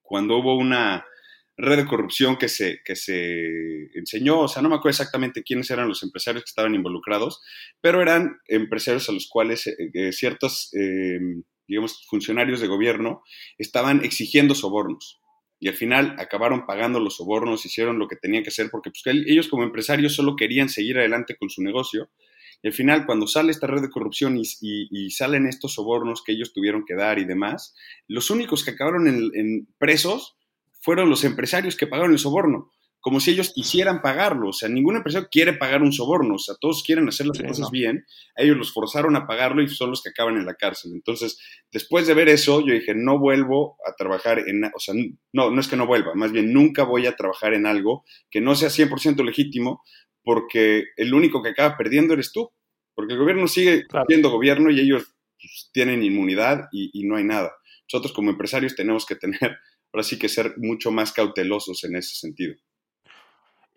cuando 0.02 0.38
hubo 0.38 0.56
una, 0.58 1.06
red 1.58 1.78
de 1.78 1.86
corrupción 1.86 2.38
que 2.38 2.48
se, 2.48 2.82
que 2.86 2.96
se 2.96 3.90
enseñó, 3.98 4.42
o 4.42 4.48
sea, 4.48 4.62
no 4.62 4.70
me 4.70 4.76
acuerdo 4.76 4.92
exactamente 4.92 5.44
quiénes 5.44 5.70
eran 5.72 5.90
los 5.90 6.04
empresarios 6.04 6.44
que 6.44 6.50
estaban 6.50 6.76
involucrados, 6.76 7.42
pero 7.82 8.02
eran 8.02 8.40
empresarios 8.48 9.10
a 9.10 9.12
los 9.12 9.28
cuales 9.28 9.66
eh, 9.66 9.76
eh, 9.94 10.12
ciertos, 10.14 10.70
eh, 10.74 11.20
digamos, 11.68 12.06
funcionarios 12.08 12.62
de 12.62 12.68
gobierno 12.68 13.24
estaban 13.58 14.06
exigiendo 14.06 14.54
sobornos. 14.54 15.20
Y 15.60 15.68
al 15.68 15.76
final 15.76 16.16
acabaron 16.20 16.66
pagando 16.66 17.00
los 17.00 17.18
sobornos, 17.18 17.66
hicieron 17.66 18.00
lo 18.00 18.08
que 18.08 18.16
tenían 18.16 18.44
que 18.44 18.50
hacer, 18.50 18.70
porque 18.70 18.92
pues, 18.92 19.04
ellos 19.28 19.48
como 19.48 19.64
empresarios 19.64 20.16
solo 20.16 20.36
querían 20.36 20.70
seguir 20.70 21.00
adelante 21.00 21.36
con 21.36 21.50
su 21.50 21.62
negocio. 21.62 22.10
Y 22.62 22.68
al 22.68 22.74
final, 22.74 23.06
cuando 23.06 23.28
sale 23.28 23.52
esta 23.52 23.68
red 23.68 23.82
de 23.82 23.90
corrupción 23.90 24.38
y, 24.38 25.10
salen 25.12 25.48
estos 25.48 25.74
sobornos 25.74 26.24
que 26.24 26.32
ellos 26.32 26.54
tuvieron 26.54 26.86
que 26.86 26.96
dar 26.96 27.20
y 27.20 27.26
demás, 27.26 27.76
los 28.08 28.30
únicos 28.30 28.64
que 28.64 28.72
acabaron 28.72 29.08
en 29.08 29.68
presos 29.78 30.38
fueron 30.82 31.10
los 31.10 31.24
empresarios 31.24 31.76
que 31.76 31.88
pagaron 31.88 32.14
el 32.14 32.20
soborno, 32.20 32.72
como 33.00 33.20
si 33.20 33.32
ellos 33.32 33.54
quisieran 33.54 34.02
pagarlo. 34.02 34.50
O 34.50 34.54
sea, 34.54 34.70
ningún 34.70 34.98
empresario 34.98 35.30
quiere 35.32 35.54
pagar 35.54 35.82
un 35.82 35.94
soborno, 35.94 36.36
o 36.36 36.40
sea, 36.40 36.56
todos 36.60 36.84
quieren 36.84 37.08
hacer 37.08 37.28
las 37.28 37.40
cosas 37.40 37.72
bien, 37.72 38.06
ellos 38.36 38.58
los 38.58 38.74
forzaron 38.74 39.16
a 39.16 39.28
pagarlo 39.28 39.62
y 39.62 39.68
son 39.70 39.92
los 39.92 40.02
que 40.02 40.10
acaban 40.10 40.38
en 40.38 40.46
la 40.46 40.56
cárcel. 40.56 40.92
Entonces, 40.94 41.40
después 41.72 42.08
de 42.08 42.14
ver 42.14 42.30
eso, 42.30 42.66
yo 42.66 42.74
dije, 42.74 42.94
no 42.96 43.20
vuelvo 43.20 43.78
a 43.88 43.94
trabajar 43.94 44.40
en, 44.40 44.66
o 44.66 44.80
sea, 44.80 44.96
no, 45.34 45.52
no 45.52 45.62
es 45.62 45.68
que 45.68 45.78
no 45.78 45.88
vuelva, 45.88 46.14
más 46.16 46.32
bien 46.32 46.54
nunca 46.54 46.84
voy 46.84 47.06
a 47.06 47.16
trabajar 47.16 47.54
en 47.54 47.66
algo 47.66 48.04
que 48.30 48.42
no 48.42 48.56
sea 48.56 48.70
100% 48.70 49.24
legítimo, 49.24 49.84
porque 50.24 50.86
el 50.98 51.14
único 51.14 51.42
que 51.42 51.50
acaba 51.50 51.78
perdiendo 51.78 52.14
eres 52.14 52.32
tú, 52.32 52.52
porque 52.94 53.14
el 53.14 53.20
gobierno 53.20 53.48
sigue 53.48 53.86
siendo 54.08 54.30
gobierno 54.30 54.72
y 54.72 54.80
ellos 54.80 55.16
pues, 55.40 55.70
tienen 55.72 56.04
inmunidad 56.04 56.68
y 56.72 57.04
no 57.06 57.16
hay 57.16 57.24
nada. 57.24 57.54
Nosotros 57.92 58.12
como 58.12 58.32
empresarios 58.32 58.76
tenemos 58.76 59.06
que 59.06 59.16
tener 59.16 59.58
ahora 59.94 60.04
sí 60.04 60.20
que 60.20 60.30
ser 60.30 60.56
mucho 60.58 60.92
más 60.92 61.12
cautelosos 61.14 61.84
en 61.84 61.96
ese 61.96 62.16
sentido. 62.16 62.56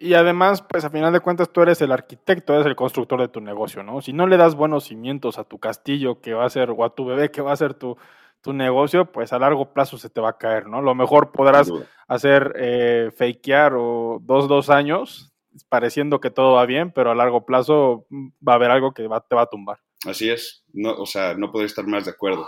Y 0.02 0.14
además, 0.14 0.64
pues 0.66 0.82
a 0.86 0.88
final 0.88 1.12
de 1.12 1.20
cuentas 1.20 1.52
tú 1.52 1.60
eres 1.60 1.82
el 1.82 1.92
arquitecto, 1.92 2.54
eres 2.54 2.64
el 2.64 2.74
constructor 2.74 3.20
de 3.20 3.28
tu 3.28 3.42
negocio, 3.42 3.82
¿no? 3.82 4.00
Si 4.00 4.14
no 4.14 4.26
le 4.26 4.38
das 4.38 4.54
buenos 4.54 4.84
cimientos 4.84 5.38
a 5.38 5.44
tu 5.44 5.58
castillo 5.58 6.22
que 6.22 6.32
va 6.32 6.46
a 6.46 6.50
ser, 6.50 6.70
o 6.70 6.84
a 6.86 6.94
tu 6.94 7.04
bebé 7.04 7.30
que 7.30 7.42
va 7.42 7.52
a 7.52 7.56
ser 7.56 7.74
tu, 7.74 7.98
tu 8.40 8.54
negocio, 8.54 9.12
pues 9.12 9.34
a 9.34 9.38
largo 9.38 9.74
plazo 9.74 9.98
se 9.98 10.08
te 10.08 10.22
va 10.22 10.30
a 10.30 10.38
caer, 10.38 10.68
¿no? 10.68 10.80
Lo 10.80 10.94
mejor 10.94 11.32
podrás 11.32 11.70
hacer 12.08 12.54
eh, 12.56 13.10
fakear 13.14 13.74
o 13.76 14.20
dos, 14.22 14.48
dos 14.48 14.70
años, 14.70 15.34
pareciendo 15.68 16.18
que 16.18 16.30
todo 16.30 16.54
va 16.54 16.64
bien, 16.64 16.92
pero 16.92 17.10
a 17.10 17.14
largo 17.14 17.44
plazo 17.44 18.06
mm, 18.08 18.28
va 18.48 18.54
a 18.54 18.56
haber 18.56 18.70
algo 18.70 18.94
que 18.94 19.02
te 19.02 19.34
va 19.34 19.42
a 19.42 19.50
tumbar. 19.50 19.80
Así 20.06 20.30
es, 20.30 20.64
no, 20.72 20.94
o 20.94 21.04
sea, 21.04 21.34
no 21.34 21.52
podría 21.52 21.66
estar 21.66 21.86
más 21.86 22.06
de 22.06 22.12
acuerdo 22.12 22.46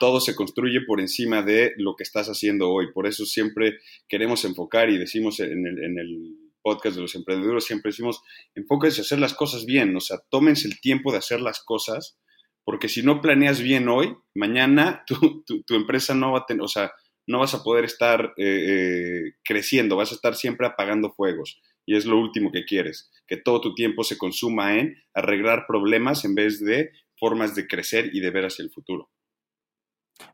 todo 0.00 0.20
se 0.20 0.34
construye 0.34 0.80
por 0.84 1.00
encima 1.00 1.42
de 1.42 1.72
lo 1.76 1.94
que 1.94 2.02
estás 2.02 2.26
haciendo 2.26 2.68
hoy. 2.68 2.92
Por 2.92 3.06
eso 3.06 3.24
siempre 3.24 3.78
queremos 4.08 4.44
enfocar 4.44 4.90
y 4.90 4.98
decimos 4.98 5.38
en 5.38 5.64
el, 5.66 6.36
podcast 6.64 6.96
de 6.96 7.02
los 7.02 7.14
emprendedores, 7.14 7.64
siempre 7.64 7.90
decimos, 7.90 8.22
enfóquense 8.54 9.02
a 9.02 9.04
hacer 9.04 9.20
las 9.20 9.34
cosas 9.34 9.66
bien, 9.66 9.94
o 9.94 10.00
sea, 10.00 10.18
tómense 10.30 10.66
el 10.66 10.80
tiempo 10.80 11.12
de 11.12 11.18
hacer 11.18 11.40
las 11.40 11.62
cosas, 11.62 12.18
porque 12.64 12.88
si 12.88 13.02
no 13.02 13.20
planeas 13.20 13.60
bien 13.60 13.88
hoy, 13.88 14.16
mañana 14.34 15.04
tu, 15.66 15.74
empresa 15.76 16.14
no 16.14 16.32
va 16.32 16.40
a 16.40 16.46
tener, 16.46 16.62
o 16.62 16.68
sea, 16.68 16.90
no 17.26 17.40
vas 17.40 17.54
a 17.54 17.62
poder 17.62 17.84
estar 17.84 18.32
eh, 18.38 18.44
eh, 18.46 19.32
creciendo, 19.44 19.96
vas 19.96 20.12
a 20.12 20.14
estar 20.14 20.34
siempre 20.34 20.66
apagando 20.66 21.12
fuegos. 21.12 21.60
Y 21.86 21.96
es 21.96 22.06
lo 22.06 22.18
último 22.18 22.50
que 22.50 22.64
quieres, 22.64 23.10
que 23.26 23.36
todo 23.36 23.60
tu 23.60 23.74
tiempo 23.74 24.04
se 24.04 24.16
consuma 24.16 24.78
en 24.78 24.96
arreglar 25.12 25.66
problemas 25.68 26.24
en 26.24 26.34
vez 26.34 26.64
de 26.64 26.90
formas 27.18 27.54
de 27.54 27.66
crecer 27.66 28.10
y 28.14 28.20
de 28.20 28.30
ver 28.30 28.46
hacia 28.46 28.62
el 28.62 28.70
futuro. 28.70 29.10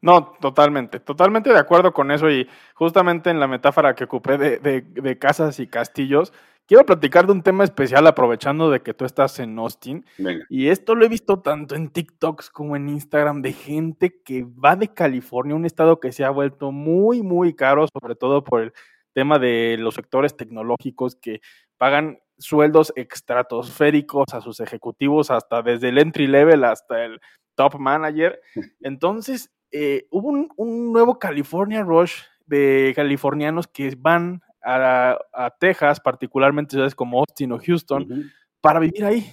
No, 0.02 0.32
totalmente, 0.40 1.00
totalmente 1.00 1.50
de 1.50 1.58
acuerdo 1.58 1.92
con 1.92 2.10
eso 2.10 2.30
y 2.30 2.48
justamente 2.74 3.30
en 3.30 3.40
la 3.40 3.48
metáfora 3.48 3.94
que 3.94 4.04
ocupé 4.04 4.38
de, 4.38 4.58
de, 4.82 5.18
casas 5.18 5.58
y 5.58 5.66
castillos, 5.66 6.32
quiero 6.66 6.84
platicar 6.84 7.26
de 7.26 7.32
un 7.32 7.42
tema 7.42 7.64
especial 7.64 8.06
aprovechando 8.06 8.70
de 8.70 8.80
que 8.82 8.94
tú 8.94 9.04
estás 9.04 9.38
en 9.38 9.58
Austin. 9.58 10.04
Y 10.48 10.68
esto 10.68 10.94
lo 10.94 11.04
he 11.04 11.08
visto 11.08 11.40
tanto 11.40 11.74
en 11.74 11.90
TikToks 11.90 12.50
como 12.50 12.76
en 12.76 12.88
Instagram 12.88 13.42
de 13.42 13.52
gente 13.52 14.22
que 14.22 14.44
va 14.44 14.76
de 14.76 14.88
California, 14.92 15.54
un 15.54 15.66
estado 15.66 15.98
que 15.98 16.12
se 16.12 16.24
ha 16.24 16.30
vuelto 16.30 16.72
muy, 16.72 17.22
muy 17.22 17.54
caro, 17.54 17.86
sobre 17.92 18.16
todo 18.16 18.44
por 18.44 18.62
el 18.62 18.72
tema 19.14 19.38
de 19.38 19.76
los 19.78 19.94
sectores 19.94 20.36
tecnológicos 20.36 21.16
que 21.16 21.40
pagan 21.76 22.20
sueldos 22.38 22.92
estratosféricos 22.96 24.26
a 24.32 24.40
sus 24.40 24.60
ejecutivos, 24.60 25.30
hasta 25.30 25.62
desde 25.62 25.88
el 25.88 25.98
entry 25.98 26.26
level 26.26 26.64
hasta 26.64 27.04
el 27.04 27.20
top 27.54 27.78
manager. 27.78 28.40
Entonces, 28.80 29.50
eh, 29.72 30.06
hubo 30.10 30.28
un, 30.56 30.92
nuevo 30.92 31.18
California 31.18 31.82
Rush 31.82 32.22
de 32.46 32.92
californianos 32.96 33.68
que 33.68 33.94
van 33.96 34.42
a, 34.62 35.16
Texas, 35.58 36.00
particularmente 36.00 36.72
ciudades 36.72 36.94
como 36.94 37.20
Austin 37.20 37.52
o 37.52 37.58
Houston, 37.58 38.30
para 38.60 38.80
vivir 38.80 39.04
ahí. 39.04 39.26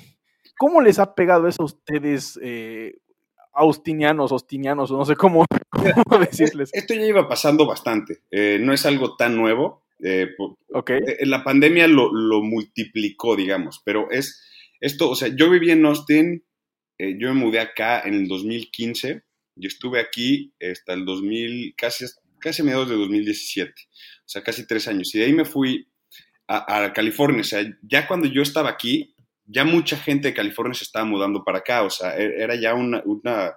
¿Cómo 0.57 0.81
les 0.81 0.99
ha 0.99 1.15
pegado 1.15 1.47
eso 1.47 1.63
a 1.63 1.65
ustedes, 1.65 2.39
eh, 2.41 2.95
austinianos, 3.53 4.31
austinianos, 4.31 4.91
no 4.91 5.05
sé 5.05 5.15
cómo, 5.15 5.45
decirles? 6.19 6.69
Esto 6.73 6.93
ya 6.93 7.05
iba 7.05 7.27
pasando 7.27 7.65
bastante, 7.65 8.21
eh, 8.31 8.59
no 8.61 8.73
es 8.73 8.85
algo 8.85 9.15
tan 9.15 9.35
nuevo. 9.35 9.83
La 9.99 11.43
pandemia 11.43 11.87
lo, 11.87 12.13
lo, 12.13 12.41
multiplicó, 12.41 13.35
digamos, 13.35 13.81
pero 13.83 14.11
es 14.11 14.43
esto, 14.79 15.09
o 15.09 15.15
sea, 15.15 15.29
yo 15.29 15.49
viví 15.49 15.71
en 15.71 15.85
Austin, 15.85 16.45
yo 16.99 17.33
me 17.33 17.39
mudé 17.39 17.59
acá 17.59 18.01
en 18.01 18.13
el 18.13 18.27
2015 18.27 19.26
yo 19.59 19.67
estuve 19.67 19.99
aquí 19.99 20.53
hasta 20.59 20.93
el 20.93 21.05
2000, 21.05 21.75
casi, 21.75 22.05
casi 22.39 22.63
mediados 22.63 22.89
de 22.89 22.95
2017, 22.95 23.71
o 23.71 23.93
sea, 24.25 24.43
casi 24.43 24.65
tres 24.67 24.87
años. 24.87 25.13
Y 25.13 25.19
de 25.19 25.25
ahí 25.25 25.33
me 25.33 25.45
fui 25.45 25.87
a, 26.47 26.93
California. 26.93 27.41
O 27.41 27.43
sea, 27.43 27.63
ya 27.81 28.07
cuando 28.07 28.27
yo 28.27 28.41
estaba 28.41 28.69
aquí, 28.69 29.15
ya 29.45 29.63
mucha 29.65 29.97
gente 29.97 30.29
de 30.29 30.33
California 30.33 30.73
se 30.73 30.83
estaba 30.83 31.05
mudando 31.05 31.43
para 31.43 31.59
acá. 31.59 31.83
O 31.83 31.89
sea, 31.89 32.17
e, 32.17 32.41
era 32.41 32.55
ya 32.55 32.73
una, 32.73 33.01
una 33.05 33.53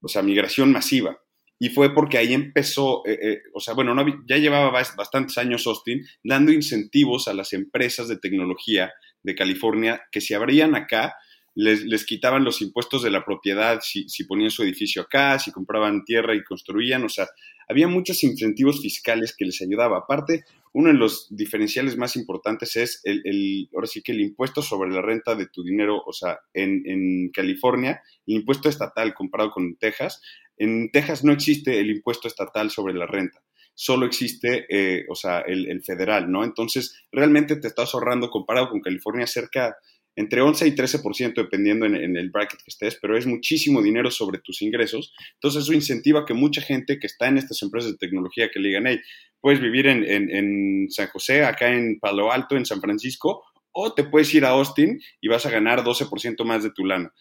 o 0.00 0.08
sea, 0.08 0.22
migración 0.22 0.72
masiva. 0.72 1.18
y 1.58 1.70
fue 1.70 1.94
porque 1.94 2.18
ahí 2.18 2.34
empezó, 2.34 3.02
eh, 3.06 3.18
eh, 3.22 3.42
o 3.54 3.60
sea, 3.60 3.72
bueno, 3.72 3.94
no, 3.94 4.04
ya 4.28 4.36
llevaba 4.36 4.70
bastantes 4.70 5.38
años 5.38 5.66
Austin 5.66 6.04
dando 6.22 6.52
incentivos 6.52 7.28
a 7.28 7.34
las 7.34 7.54
empresas 7.54 8.08
de 8.08 8.18
tecnología 8.18 8.92
de 9.22 9.34
California 9.34 10.02
que 10.12 10.20
se 10.20 10.34
abrían 10.34 10.74
acá, 10.74 11.16
les, 11.56 11.84
les 11.84 12.04
quitaban 12.04 12.44
los 12.44 12.60
impuestos 12.60 13.02
de 13.02 13.10
la 13.10 13.24
propiedad 13.24 13.80
si, 13.82 14.08
si, 14.10 14.24
ponían 14.24 14.50
su 14.50 14.62
edificio 14.62 15.02
acá, 15.02 15.38
si 15.38 15.50
compraban 15.50 16.04
tierra 16.04 16.34
y 16.34 16.44
construían, 16.44 17.02
o 17.02 17.08
sea, 17.08 17.26
había 17.66 17.88
muchos 17.88 18.22
incentivos 18.22 18.82
fiscales 18.82 19.34
que 19.36 19.46
les 19.46 19.60
ayudaba. 19.62 19.98
Aparte, 19.98 20.44
uno 20.74 20.88
de 20.88 20.98
los 20.98 21.34
diferenciales 21.34 21.96
más 21.96 22.14
importantes 22.14 22.76
es 22.76 23.00
el, 23.04 23.22
el, 23.24 23.70
ahora 23.74 23.86
sí 23.86 24.02
que 24.02 24.12
el 24.12 24.20
impuesto 24.20 24.60
sobre 24.60 24.90
la 24.90 25.00
renta 25.00 25.34
de 25.34 25.46
tu 25.46 25.64
dinero, 25.64 26.02
o 26.06 26.12
sea, 26.12 26.38
en, 26.52 26.82
en 26.84 27.30
California, 27.30 28.02
el 28.26 28.36
impuesto 28.36 28.68
estatal 28.68 29.14
comparado 29.14 29.50
con 29.50 29.76
Texas, 29.76 30.20
en 30.58 30.90
Texas 30.90 31.24
no 31.24 31.32
existe 31.32 31.80
el 31.80 31.90
impuesto 31.90 32.28
estatal 32.28 32.70
sobre 32.70 32.92
la 32.92 33.06
renta 33.06 33.42
solo 33.78 34.06
existe, 34.06 34.64
eh, 34.70 35.04
o 35.10 35.14
sea, 35.14 35.40
el, 35.40 35.70
el, 35.70 35.84
federal, 35.84 36.32
¿no? 36.32 36.44
Entonces, 36.44 37.04
realmente 37.12 37.56
te 37.56 37.68
estás 37.68 37.92
ahorrando 37.92 38.30
comparado 38.30 38.70
con 38.70 38.80
California 38.80 39.26
cerca 39.26 39.76
entre 40.16 40.40
11 40.40 40.66
y 40.66 40.70
13% 40.72 41.34
dependiendo 41.34 41.86
en, 41.86 42.16
el 42.16 42.30
bracket 42.30 42.60
que 42.60 42.70
estés, 42.70 42.98
pero 43.00 43.16
es 43.16 43.26
muchísimo 43.26 43.82
dinero 43.82 44.10
sobre 44.10 44.38
tus 44.38 44.62
ingresos. 44.62 45.14
Entonces 45.34 45.62
eso 45.62 45.72
incentiva 45.72 46.24
que 46.24 46.34
mucha 46.34 46.62
gente 46.62 46.98
que 46.98 47.06
está 47.06 47.28
en 47.28 47.38
estas 47.38 47.62
empresas 47.62 47.92
de 47.92 47.98
tecnología 47.98 48.50
que 48.52 48.58
le 48.58 48.68
digan, 48.68 48.86
hey, 48.86 49.00
puedes 49.40 49.60
vivir 49.60 49.86
en, 49.86 50.02
en, 50.04 50.34
en 50.34 50.90
San 50.90 51.08
José, 51.08 51.44
acá 51.44 51.72
en 51.72 52.00
Palo 52.00 52.32
Alto, 52.32 52.56
en 52.56 52.66
San 52.66 52.80
Francisco, 52.80 53.44
o 53.72 53.92
te 53.92 54.04
puedes 54.04 54.32
ir 54.34 54.46
a 54.46 54.50
Austin 54.50 54.98
y 55.20 55.28
vas 55.28 55.44
a 55.44 55.50
ganar 55.50 55.84
12% 55.84 56.44
más 56.44 56.62
de 56.62 56.70
tu 56.70 56.84
lana. 56.84 57.12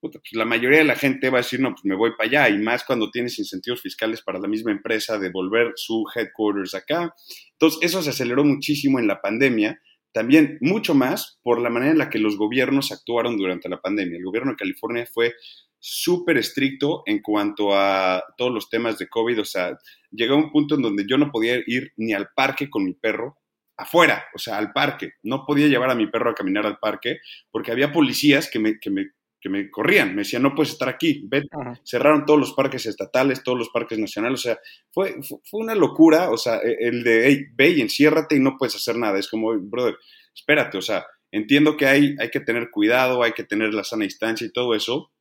Pues 0.00 0.14
la 0.32 0.44
mayoría 0.44 0.78
de 0.78 0.84
la 0.84 0.96
gente 0.96 1.30
va 1.30 1.38
a 1.38 1.40
decir, 1.40 1.60
no, 1.60 1.70
pues 1.70 1.84
me 1.84 1.96
voy 1.96 2.10
para 2.16 2.28
allá, 2.28 2.54
y 2.54 2.58
más 2.58 2.84
cuando 2.84 3.10
tienes 3.10 3.38
incentivos 3.38 3.80
fiscales 3.80 4.22
para 4.22 4.38
la 4.38 4.48
misma 4.48 4.70
empresa 4.70 5.18
de 5.18 5.30
volver 5.30 5.72
su 5.76 6.04
headquarters 6.14 6.74
acá. 6.74 7.14
Entonces, 7.52 7.80
eso 7.82 8.02
se 8.02 8.10
aceleró 8.10 8.44
muchísimo 8.44 8.98
en 8.98 9.06
la 9.06 9.20
pandemia, 9.20 9.80
también 10.14 10.58
mucho 10.60 10.94
más 10.94 11.40
por 11.42 11.60
la 11.60 11.70
manera 11.70 11.90
en 11.90 11.98
la 11.98 12.08
que 12.08 12.20
los 12.20 12.38
gobiernos 12.38 12.92
actuaron 12.92 13.36
durante 13.36 13.68
la 13.68 13.80
pandemia. 13.80 14.16
El 14.16 14.24
gobierno 14.24 14.52
de 14.52 14.56
California 14.56 15.06
fue 15.12 15.34
súper 15.80 16.38
estricto 16.38 17.02
en 17.04 17.20
cuanto 17.20 17.74
a 17.74 18.22
todos 18.38 18.54
los 18.54 18.70
temas 18.70 18.96
de 18.96 19.08
COVID, 19.08 19.40
o 19.40 19.44
sea, 19.44 19.76
llegó 20.12 20.34
a 20.34 20.38
un 20.38 20.52
punto 20.52 20.76
en 20.76 20.82
donde 20.82 21.04
yo 21.06 21.18
no 21.18 21.32
podía 21.32 21.56
ir 21.66 21.92
ni 21.96 22.14
al 22.14 22.28
parque 22.34 22.70
con 22.70 22.84
mi 22.84 22.94
perro, 22.94 23.38
afuera, 23.76 24.24
o 24.34 24.38
sea, 24.38 24.56
al 24.56 24.72
parque. 24.72 25.14
No 25.24 25.44
podía 25.44 25.66
llevar 25.66 25.90
a 25.90 25.96
mi 25.96 26.06
perro 26.06 26.30
a 26.30 26.34
caminar 26.34 26.64
al 26.64 26.78
parque 26.78 27.18
porque 27.50 27.72
había 27.72 27.92
policías 27.92 28.48
que 28.48 28.60
me, 28.60 28.78
que 28.78 28.90
me 28.90 29.10
que 29.44 29.50
me 29.50 29.70
corrían, 29.70 30.14
me 30.14 30.22
decían, 30.22 30.42
no 30.42 30.54
puedes 30.54 30.72
estar 30.72 30.88
aquí, 30.88 31.22
vete. 31.26 31.48
Cerraron 31.84 32.24
todos 32.24 32.40
los 32.40 32.54
parques 32.54 32.86
estatales, 32.86 33.42
todos 33.42 33.58
los 33.58 33.68
parques 33.68 33.98
nacionales, 33.98 34.40
o 34.40 34.42
sea, 34.42 34.58
fue, 34.90 35.16
fue 35.22 35.60
una 35.60 35.74
locura, 35.74 36.30
o 36.30 36.38
sea, 36.38 36.60
e, 36.64 36.78
el 36.80 37.04
de, 37.04 37.26
hey, 37.26 37.44
ve 37.52 37.68
y 37.72 37.82
enciérrate 37.82 38.36
y 38.36 38.40
no 38.40 38.56
puedes 38.56 38.74
hacer 38.74 38.96
nada, 38.96 39.18
es 39.18 39.28
como, 39.28 39.52
brother, 39.60 39.98
espérate, 40.34 40.78
o 40.78 40.80
sea, 40.80 41.04
entiendo 41.30 41.76
que 41.76 41.84
hay, 41.84 42.16
hay 42.18 42.30
que 42.30 42.40
tener 42.40 42.70
cuidado, 42.70 43.22
hay 43.22 43.32
que 43.32 43.44
tener 43.44 43.74
la 43.74 43.84
sana 43.84 44.04
distancia 44.04 44.46
y 44.46 44.50
todo 44.50 44.74
eso, 44.74 45.12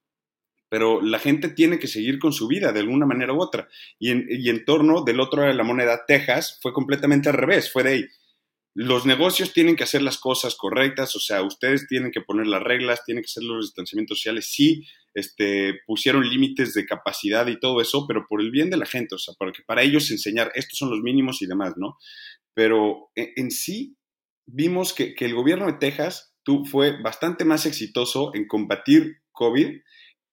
pero 0.69 1.01
la 1.01 1.19
gente 1.19 1.49
tiene 1.49 1.77
que 1.77 1.87
seguir 1.87 2.17
con 2.17 2.31
su 2.31 2.47
vida 2.47 2.71
de 2.71 2.79
alguna 2.79 3.05
manera 3.05 3.33
u 3.33 3.41
otra. 3.41 3.67
Y 3.99 4.09
en, 4.09 4.25
y 4.29 4.47
en 4.49 4.63
torno 4.63 5.03
del 5.03 5.19
otro 5.19 5.41
lado 5.41 5.51
de 5.51 5.57
la 5.57 5.65
moneda, 5.65 6.05
Texas, 6.07 6.59
fue 6.61 6.71
completamente 6.71 7.27
al 7.27 7.35
revés, 7.35 7.69
fue 7.69 7.83
de, 7.83 7.89
ahí 7.89 8.05
los 8.75 9.05
negocios 9.05 9.53
tienen 9.53 9.75
que 9.75 9.83
hacer 9.83 10.01
las 10.01 10.17
cosas 10.17 10.55
correctas, 10.55 11.15
o 11.15 11.19
sea, 11.19 11.43
ustedes 11.43 11.87
tienen 11.87 12.11
que 12.11 12.21
poner 12.21 12.47
las 12.47 12.63
reglas, 12.63 13.05
tienen 13.05 13.23
que 13.23 13.27
hacer 13.29 13.43
los 13.43 13.65
distanciamientos 13.65 14.17
sociales. 14.17 14.47
Sí, 14.51 14.87
este, 15.13 15.79
pusieron 15.85 16.27
límites 16.27 16.73
de 16.73 16.85
capacidad 16.85 17.45
y 17.47 17.59
todo 17.59 17.81
eso, 17.81 18.05
pero 18.07 18.25
por 18.27 18.41
el 18.41 18.49
bien 18.49 18.71
de 18.71 18.77
la 18.77 18.87
gente, 18.87 19.13
o 19.13 19.19
sea, 19.19 19.35
para, 19.37 19.51
que, 19.51 19.61
para 19.63 19.83
ellos 19.83 20.09
enseñar, 20.09 20.51
estos 20.55 20.79
son 20.79 20.89
los 20.89 21.01
mínimos 21.01 21.41
y 21.41 21.45
demás, 21.45 21.73
¿no? 21.77 21.97
Pero 22.55 23.11
en, 23.15 23.51
sí 23.51 23.95
vimos 24.47 24.93
que, 24.93 25.13
que, 25.13 25.25
el 25.25 25.35
gobierno 25.35 25.67
de 25.67 25.73
Texas 25.73 26.33
tú, 26.43 26.65
fue 26.65 26.99
bastante 27.01 27.45
más 27.45 27.67
exitoso 27.67 28.31
en 28.33 28.47
combatir 28.47 29.21
COVID 29.31 29.81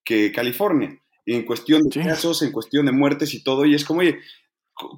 que 0.02 0.32
California. 0.32 0.98
En 1.26 1.44
cuestión 1.44 1.82
de 1.82 2.02
casos, 2.02 2.42
en 2.42 2.52
cuestión 2.52 2.86
de 2.86 2.92
muertes 2.92 3.34
y 3.34 3.42
todo, 3.44 3.66
y 3.66 3.74
es 3.74 3.84
como, 3.84 4.00
oye, 4.00 4.18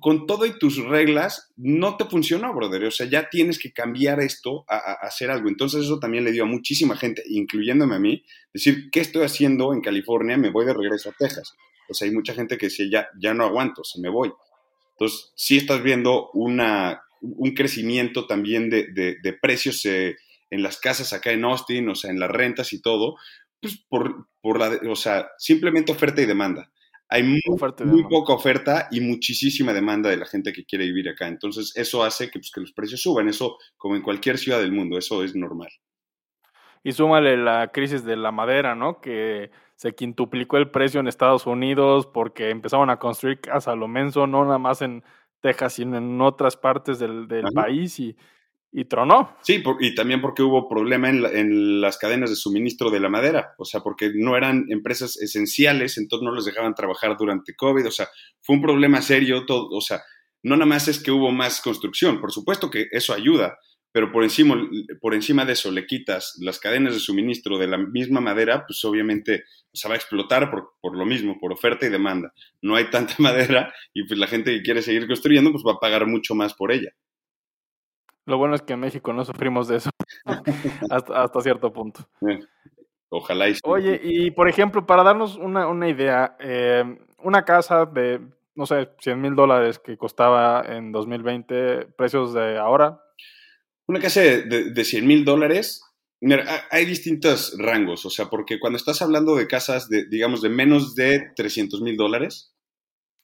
con 0.00 0.26
todo 0.26 0.46
y 0.46 0.58
tus 0.58 0.76
reglas, 0.78 1.52
no 1.56 1.96
te 1.96 2.04
funcionó, 2.04 2.54
brother. 2.54 2.84
O 2.84 2.90
sea, 2.90 3.06
ya 3.06 3.28
tienes 3.28 3.58
que 3.58 3.72
cambiar 3.72 4.20
esto 4.20 4.64
a, 4.68 4.76
hacer 5.06 5.30
algo. 5.30 5.48
Entonces 5.48 5.84
eso 5.84 5.98
también 5.98 6.24
le 6.24 6.32
dio 6.32 6.44
a 6.44 6.46
muchísima 6.46 6.96
gente, 6.96 7.22
incluyéndome 7.28 7.96
a 7.96 7.98
mí, 7.98 8.24
decir, 8.52 8.90
¿qué 8.90 9.00
estoy 9.00 9.24
haciendo 9.24 9.72
en 9.72 9.80
California? 9.80 10.36
Me 10.36 10.50
voy 10.50 10.64
de 10.66 10.74
regreso 10.74 11.10
a 11.10 11.14
Texas. 11.18 11.54
O 11.88 11.94
sea, 11.94 12.06
hay 12.06 12.14
mucha 12.14 12.34
gente 12.34 12.56
que 12.56 12.66
decía, 12.66 12.86
ya, 12.90 13.08
ya 13.18 13.34
no 13.34 13.44
aguanto, 13.44 13.84
se 13.84 14.00
me 14.00 14.08
voy. 14.08 14.32
Entonces, 14.92 15.32
sí 15.34 15.56
estás 15.56 15.82
viendo 15.82 16.30
una, 16.32 17.02
un 17.20 17.54
crecimiento 17.54 18.26
también 18.26 18.70
de, 18.70 18.86
de, 18.92 19.16
de 19.22 19.32
precios 19.32 19.84
eh, 19.86 20.16
en 20.50 20.62
las 20.62 20.78
casas 20.78 21.12
acá 21.12 21.32
en 21.32 21.44
Austin, 21.44 21.88
o 21.88 21.94
sea, 21.94 22.10
en 22.10 22.20
las 22.20 22.30
rentas 22.30 22.72
y 22.72 22.80
todo, 22.80 23.16
pues 23.60 23.78
por, 23.88 24.28
por 24.40 24.58
la, 24.58 24.78
o 24.90 24.96
sea, 24.96 25.30
simplemente 25.38 25.92
oferta 25.92 26.22
y 26.22 26.26
demanda 26.26 26.70
hay 27.12 27.22
muy, 27.22 27.40
muy 27.85 28.05
poca 28.05 28.33
oferta 28.33 28.88
y 28.90 29.01
muchísima 29.01 29.75
demanda 29.75 30.09
de 30.09 30.16
la 30.16 30.25
gente 30.25 30.51
que 30.51 30.64
quiere 30.64 30.87
vivir 30.87 31.11
acá. 31.11 31.29
Entonces, 31.29 31.72
eso 31.77 32.03
hace 32.03 32.31
que, 32.31 32.38
pues, 32.38 32.51
que, 32.51 32.62
los 32.62 32.72
precios 32.72 33.03
suban. 33.03 33.29
Eso, 33.29 33.59
como 33.77 33.96
en 33.96 34.03
cualquier 34.03 34.38
ciudad 34.38 34.61
del 34.61 34.72
mundo, 34.72 34.96
eso 34.96 35.22
es 35.22 35.37
normal. 35.37 35.68
Y 36.83 36.92
súmale 36.92 37.37
la 37.37 37.68
crisis 37.68 38.03
de 38.05 38.16
la 38.16 38.33
madera, 38.33 38.75
¿no? 38.75 39.03
Que 39.03 39.51
se 39.77 39.94
quintuplicó 39.94 40.57
el 40.57 40.70
precio 40.70 41.01
en 41.01 41.07
Estados 41.07 41.46
Unidos 41.46 42.07
porque 42.07 42.48
empezaron 42.48 42.88
a 42.88 42.98
construir 42.98 43.40
casas 43.40 43.68
a 43.68 43.77
lo 43.77 43.88
menso, 43.88 44.27
no 44.27 44.44
nada 44.44 44.59
más 44.59 44.81
en 44.81 45.05
Texas, 45.42 45.75
sino 45.75 45.98
en 45.98 46.18
otras 46.22 46.57
partes 46.57 46.98
del, 46.98 47.29
del 47.29 47.44
país. 47.53 48.01
Y 48.01 48.16
y 48.72 48.87
tronó. 48.87 49.37
Sí, 49.42 49.62
y 49.80 49.94
también 49.94 50.22
porque 50.22 50.42
hubo 50.42 50.68
problema 50.68 51.11
en, 51.11 51.80
las 51.80 51.98
cadenas 51.98 52.30
de 52.30 52.37
suministro 52.37 52.90
de 52.90 53.00
la 53.00 53.11
madera, 53.11 53.54
o 53.58 53.64
sea, 53.64 53.80
porque 53.80 54.12
no 54.14 54.37
eran 54.37 54.64
empresas 54.70 55.20
esenciales, 55.20 55.98
entonces 55.98 56.24
no 56.24 56.35
les 56.35 56.46
dejaban 56.46 56.74
trabajar 56.74 57.16
durante 57.18 57.54
COVID, 57.54 57.87
o 57.87 57.90
sea, 57.90 58.08
fue 58.40 58.56
un 58.56 58.62
problema 58.62 59.02
serio, 59.02 59.44
todo, 59.44 59.68
o 59.70 59.80
sea, 59.82 60.02
no 60.42 60.56
nada 60.56 60.66
más 60.66 60.88
es 60.88 61.00
que 61.00 61.11
hubo 61.11 61.30
más 61.30 61.61
construcción, 61.61 62.20
por 62.20 62.32
supuesto 62.32 62.70
que 62.70 62.88
eso 62.90 63.12
ayuda, 63.12 63.58
pero 63.92 64.11
por 64.11 64.24
encima, 64.24 64.56
por 65.02 65.14
encima 65.14 65.44
de 65.44 65.52
eso 65.52 65.70
le 65.70 65.87
quitas 65.87 66.38
las 66.40 66.58
cadenas 66.58 66.94
de 66.94 67.00
suministro 67.00 67.58
de 67.58 67.66
la 67.66 67.76
misma 67.76 68.22
madera, 68.22 68.64
pues 68.66 68.82
obviamente 68.87 69.44
se 69.70 69.87
va 69.87 69.94
a 69.94 69.98
explotar 69.98 70.50
por, 70.50 70.72
por 70.80 70.96
lo 70.96 71.04
mismo, 71.04 71.38
por 71.38 71.52
oferta 71.52 71.85
y 71.85 71.90
demanda. 71.90 72.32
No 72.62 72.74
hay 72.74 72.88
tanta 72.88 73.14
madera 73.18 73.72
y 73.92 74.04
pues 74.04 74.18
la 74.18 74.26
gente 74.26 74.50
que 74.50 74.62
quiere 74.62 74.80
seguir 74.80 75.06
construyendo, 75.06 75.52
pues 75.52 75.62
va 75.62 75.72
a 75.72 75.80
pagar 75.80 76.06
mucho 76.06 76.35
más 76.35 76.54
por 76.54 76.72
ella. 76.72 76.90
Lo 78.26 78.38
bueno 78.38 78.54
es 78.54 78.62
que 78.62 78.74
en 78.74 78.80
México 78.80 79.12
no 79.12 79.24
sufrimos 79.24 79.68
de 79.68 79.76
eso 79.76 79.90
hasta, 80.90 81.22
hasta, 81.22 81.40
cierto 81.40 81.72
punto. 81.72 82.08
Ojalá. 83.08 83.48
Y 83.48 83.54
Oye, 83.64 84.00
y 84.02 84.30
por 84.30 84.48
ejemplo, 84.48 84.87
para 84.87 85.02
darnos 85.02 85.37
una, 85.37 85.66
una 85.66 85.88
idea, 85.88 86.37
eh, 86.40 86.85
una 87.18 87.44
casa 87.44 87.85
de, 87.85 88.20
no 88.54 88.66
sé, 88.66 88.90
100 89.00 89.20
mil 89.20 89.35
dólares 89.35 89.78
que 89.78 89.96
costaba 89.96 90.64
en 90.66 90.92
2020, 90.92 91.87
precios 91.96 92.32
de 92.32 92.58
ahora. 92.58 93.00
Una 93.87 94.00
casa 94.00 94.20
de, 94.20 94.70
de 94.70 94.85
100 94.85 95.06
mil 95.06 95.24
dólares, 95.24 95.82
mira, 96.20 96.44
hay 96.70 96.87
distintos 96.87 97.56
rangos, 97.58 98.06
o 98.06 98.11
sea, 98.11 98.26
porque 98.30 98.61
cuando 98.61 98.76
estás 98.76 99.02
hablando 99.02 99.35
de 99.35 99.48
casas 99.48 99.88
de, 99.88 100.06
digamos, 100.08 100.40
de 100.40 100.48
menos 100.48 100.94
de 100.94 101.32
300 101.35 101.82
mil 101.82 101.96
dólares, 101.96 102.54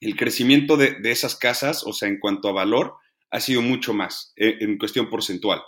el 0.00 0.16
crecimiento 0.16 0.76
de, 0.76 0.96
de 1.00 1.10
esas 1.12 1.36
casas, 1.36 1.84
o 1.86 1.92
sea, 1.92 2.08
en 2.08 2.18
cuanto 2.18 2.48
a 2.48 2.52
valor, 2.52 2.96
ha 3.30 3.40
sido 3.40 3.62
mucho 3.62 3.94
más 3.94 4.32
eh, 4.36 4.58
en 4.60 4.78
cuestión 4.78 5.10
porcentual. 5.10 5.62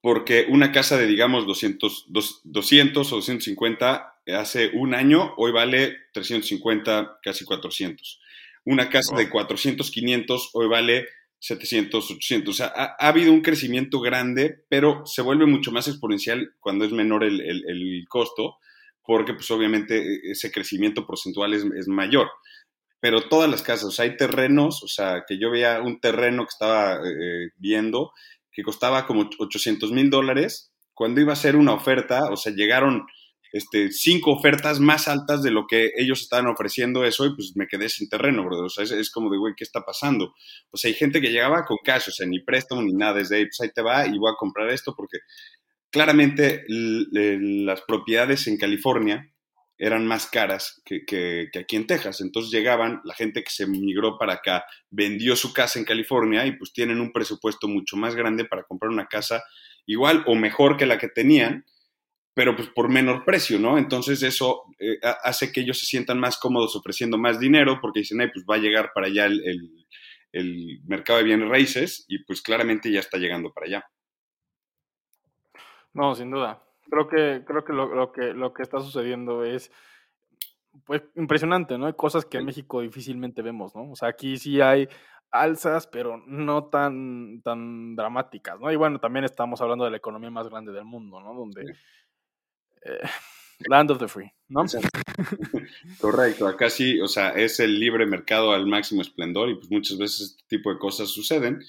Porque 0.00 0.46
una 0.48 0.72
casa 0.72 0.96
de, 0.96 1.06
digamos, 1.06 1.46
200, 1.46 2.06
200 2.44 3.12
o 3.12 3.16
250 3.16 4.20
hace 4.34 4.70
un 4.74 4.94
año, 4.94 5.34
hoy 5.36 5.52
vale 5.52 5.96
350, 6.12 7.18
casi 7.22 7.44
400. 7.44 8.20
Una 8.64 8.88
casa 8.88 9.16
de 9.16 9.28
400, 9.28 9.90
500, 9.90 10.50
hoy 10.54 10.68
vale 10.68 11.08
700, 11.38 12.10
800. 12.10 12.54
O 12.54 12.56
sea, 12.56 12.72
ha, 12.74 12.96
ha, 12.98 13.08
habido 13.08 13.32
un 13.32 13.40
crecimiento 13.40 14.00
grande, 14.00 14.64
pero 14.68 15.04
se 15.06 15.22
vuelve 15.22 15.46
mucho 15.46 15.72
más 15.72 15.88
exponencial 15.88 16.54
cuando 16.60 16.84
es 16.84 16.92
menor 16.92 17.24
el, 17.24 17.40
el, 17.40 17.64
el 17.68 18.04
costo, 18.08 18.58
porque 19.04 19.34
pues 19.34 19.50
obviamente 19.50 19.98
e, 19.98 20.32
ese 20.32 20.50
crecimiento 20.50 21.06
porcentual 21.06 21.54
es, 21.54 21.64
es 21.76 21.88
mayor 21.88 22.28
pero 23.00 23.28
todas 23.28 23.50
las 23.50 23.62
casas, 23.62 23.84
o 23.84 23.90
sea, 23.90 24.04
hay 24.04 24.16
terrenos, 24.16 24.82
o 24.82 24.88
sea, 24.88 25.24
que 25.26 25.38
yo 25.38 25.50
veía 25.50 25.80
un 25.80 26.00
terreno 26.00 26.44
que 26.44 26.50
estaba 26.50 26.96
eh, 26.96 27.50
viendo 27.56 28.12
que 28.56 28.62
costaba 28.62 29.06
como 29.06 29.28
800 29.38 29.92
mil 29.92 30.08
dólares, 30.08 30.72
cuando 30.94 31.20
iba 31.20 31.34
a 31.34 31.36
ser 31.36 31.56
una 31.56 31.74
oferta, 31.74 32.30
o 32.30 32.38
sea, 32.38 32.54
llegaron 32.54 33.04
este, 33.52 33.92
cinco 33.92 34.32
ofertas 34.32 34.80
más 34.80 35.08
altas 35.08 35.42
de 35.42 35.50
lo 35.50 35.66
que 35.66 35.90
ellos 35.96 36.22
estaban 36.22 36.46
ofreciendo 36.46 37.04
eso 37.04 37.26
y 37.26 37.34
pues 37.34 37.52
me 37.54 37.66
quedé 37.66 37.90
sin 37.90 38.08
terreno, 38.08 38.44
bro. 38.44 38.64
O 38.64 38.68
sea, 38.70 38.84
es, 38.84 39.10
como 39.10 39.30
de, 39.30 39.36
güey, 39.36 39.52
¿qué 39.54 39.64
está 39.64 39.82
pasando? 39.82 40.34
O 40.70 40.78
sea, 40.78 40.88
hay 40.88 40.94
gente 40.94 41.20
que 41.20 41.30
llegaba 41.30 41.66
con 41.66 41.76
cash, 41.84 42.08
o 42.08 42.12
sea, 42.12 42.26
ni 42.26 42.40
préstamo 42.40 42.80
ni 42.80 42.94
nada, 42.94 43.18
desde 43.18 43.36
ahí, 43.36 43.44
pues 43.44 43.60
ahí 43.60 43.70
te 43.74 43.82
va 43.82 44.06
y 44.06 44.18
voy 44.18 44.32
a 44.32 44.38
comprar 44.38 44.70
esto 44.70 44.94
porque 44.96 45.18
claramente 45.90 46.64
las 46.68 47.82
propiedades 47.82 48.46
en 48.46 48.56
California 48.56 49.30
eran 49.78 50.06
más 50.06 50.26
caras 50.26 50.82
que, 50.84 51.50
aquí 51.58 51.76
en 51.76 51.86
Texas. 51.86 52.20
Entonces 52.20 52.50
llegaban, 52.50 53.00
la 53.04 53.14
gente 53.14 53.44
que 53.44 53.50
se 53.50 53.66
migró 53.66 54.18
para 54.18 54.34
acá 54.34 54.64
vendió 54.90 55.36
su 55.36 55.52
casa 55.52 55.78
en 55.78 55.84
California 55.84 56.46
y 56.46 56.52
pues 56.52 56.72
tienen 56.72 57.00
un 57.00 57.12
presupuesto 57.12 57.68
mucho 57.68 57.96
más 57.96 58.14
grande 58.14 58.44
para 58.44 58.64
comprar 58.64 58.90
una 58.90 59.06
casa 59.06 59.44
igual 59.84 60.24
o 60.26 60.34
mejor 60.34 60.76
que 60.76 60.86
la 60.86 60.98
que 60.98 61.08
tenían, 61.08 61.64
pero 62.34 62.56
pues 62.56 62.68
por 62.68 62.88
menor 62.88 63.24
precio, 63.24 63.58
¿no? 63.58 63.78
Entonces 63.78 64.22
eso 64.22 64.64
eh, 64.78 64.98
hace 65.22 65.52
que 65.52 65.60
ellos 65.60 65.78
se 65.78 65.86
sientan 65.86 66.18
más 66.18 66.38
cómodos 66.38 66.74
ofreciendo 66.74 67.18
más 67.18 67.38
dinero 67.38 67.78
porque 67.80 68.00
dicen, 68.00 68.18
pues 68.32 68.44
va 68.50 68.56
a 68.56 68.58
llegar 68.58 68.92
para 68.94 69.06
allá 69.06 69.26
el, 69.26 69.86
el 70.32 70.80
mercado 70.84 71.18
de 71.18 71.24
bienes 71.24 71.48
raíces 71.48 72.04
y 72.08 72.18
pues 72.24 72.42
claramente 72.42 72.90
ya 72.90 73.00
está 73.00 73.18
llegando 73.18 73.52
para 73.52 73.66
allá. 73.66 73.86
No, 75.94 76.14
sin 76.14 76.30
duda. 76.30 76.65
Creo 76.90 77.08
que, 77.08 77.44
creo 77.44 77.64
que 77.64 77.72
lo, 77.72 78.12
que 78.12 78.32
lo 78.32 78.52
que 78.52 78.62
está 78.62 78.80
sucediendo 78.80 79.44
es 79.44 79.70
pues 80.84 81.02
impresionante, 81.14 81.78
¿no? 81.78 81.86
Hay 81.86 81.94
cosas 81.94 82.24
que 82.24 82.38
en 82.38 82.44
México 82.44 82.80
difícilmente 82.80 83.42
vemos, 83.42 83.74
¿no? 83.74 83.90
O 83.90 83.96
sea, 83.96 84.08
aquí 84.08 84.36
sí 84.36 84.60
hay 84.60 84.88
alzas, 85.30 85.86
pero 85.86 86.22
no 86.26 86.66
tan, 86.66 87.40
tan 87.42 87.96
dramáticas, 87.96 88.60
¿no? 88.60 88.70
Y 88.70 88.76
bueno, 88.76 89.00
también 89.00 89.24
estamos 89.24 89.60
hablando 89.60 89.84
de 89.84 89.90
la 89.90 89.96
economía 89.96 90.30
más 90.30 90.48
grande 90.48 90.72
del 90.72 90.84
mundo, 90.84 91.20
¿no? 91.20 91.34
Donde 91.34 91.62
eh, 92.82 93.00
Land 93.68 93.90
of 93.90 93.98
the 93.98 94.08
Free, 94.08 94.30
¿no? 94.48 94.64
Correcto, 96.00 96.46
acá 96.46 96.70
sí, 96.70 97.00
o 97.00 97.08
sea, 97.08 97.30
es 97.30 97.58
el 97.60 97.80
libre 97.80 98.06
mercado 98.06 98.52
al 98.52 98.66
máximo 98.66 99.02
esplendor 99.02 99.48
y 99.48 99.54
pues 99.56 99.70
muchas 99.70 99.98
veces 99.98 100.20
este 100.30 100.44
tipo 100.46 100.72
de 100.72 100.78
cosas 100.78 101.08
suceden 101.08 101.60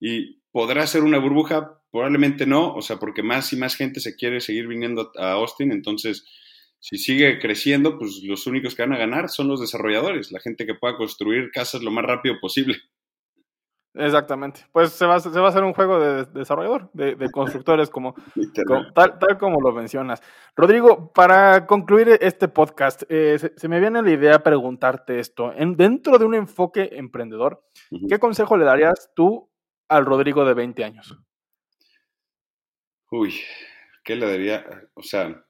y 0.00 0.42
podrá 0.56 0.86
ser 0.86 1.02
una 1.02 1.18
burbuja, 1.18 1.82
probablemente 1.92 2.46
no, 2.46 2.72
o 2.72 2.80
sea, 2.80 2.96
porque 2.96 3.22
más 3.22 3.52
y 3.52 3.58
más 3.58 3.76
gente 3.76 4.00
se 4.00 4.16
quiere 4.16 4.40
seguir 4.40 4.66
viniendo 4.66 5.12
a 5.18 5.32
Austin, 5.32 5.70
entonces 5.70 6.24
si 6.78 6.96
sigue 6.96 7.38
creciendo, 7.38 7.98
pues 7.98 8.22
los 8.24 8.46
únicos 8.46 8.74
que 8.74 8.80
van 8.80 8.94
a 8.94 8.96
ganar 8.96 9.28
son 9.28 9.48
los 9.48 9.60
desarrolladores, 9.60 10.32
la 10.32 10.40
gente 10.40 10.64
que 10.64 10.72
pueda 10.72 10.96
construir 10.96 11.50
casas 11.50 11.82
lo 11.82 11.90
más 11.90 12.06
rápido 12.06 12.36
posible. 12.40 12.78
Exactamente. 13.92 14.60
Pues 14.72 14.92
se 14.92 15.04
va, 15.04 15.20
se 15.20 15.28
va 15.28 15.44
a 15.44 15.48
hacer 15.50 15.62
un 15.62 15.74
juego 15.74 16.00
de, 16.00 16.24
desarrollador, 16.24 16.88
de, 16.94 17.30
constructores, 17.30 17.90
como, 17.90 18.14
tal, 18.94 19.18
tal, 19.18 19.36
como 19.38 19.60
lo 19.60 19.72
mencionas. 19.72 20.22
Rodrigo, 20.56 21.12
para 21.12 21.66
concluir 21.66 22.16
este 22.22 22.48
podcast, 22.48 23.02
eh, 23.10 23.36
se, 23.54 23.68
me 23.68 23.78
viene 23.78 24.00
la 24.00 24.10
idea 24.10 24.42
preguntarte 24.42 25.18
esto. 25.18 25.52
En, 25.54 25.76
dentro 25.76 26.16
de 26.16 26.24
un 26.24 26.34
enfoque 26.34 26.88
emprendedor, 26.92 27.62
¿qué 28.08 28.18
consejo 28.18 28.56
le 28.56 28.64
darías 28.64 29.10
tú 29.14 29.50
al 29.88 30.06
Rodrigo 30.06 30.44
de 30.44 30.54
20 30.54 30.84
años? 30.84 31.16
Uy, 33.10 33.34
¿qué 34.04 34.16
le 34.16 34.26
daría? 34.26 34.64
O 34.94 35.02
sea, 35.02 35.44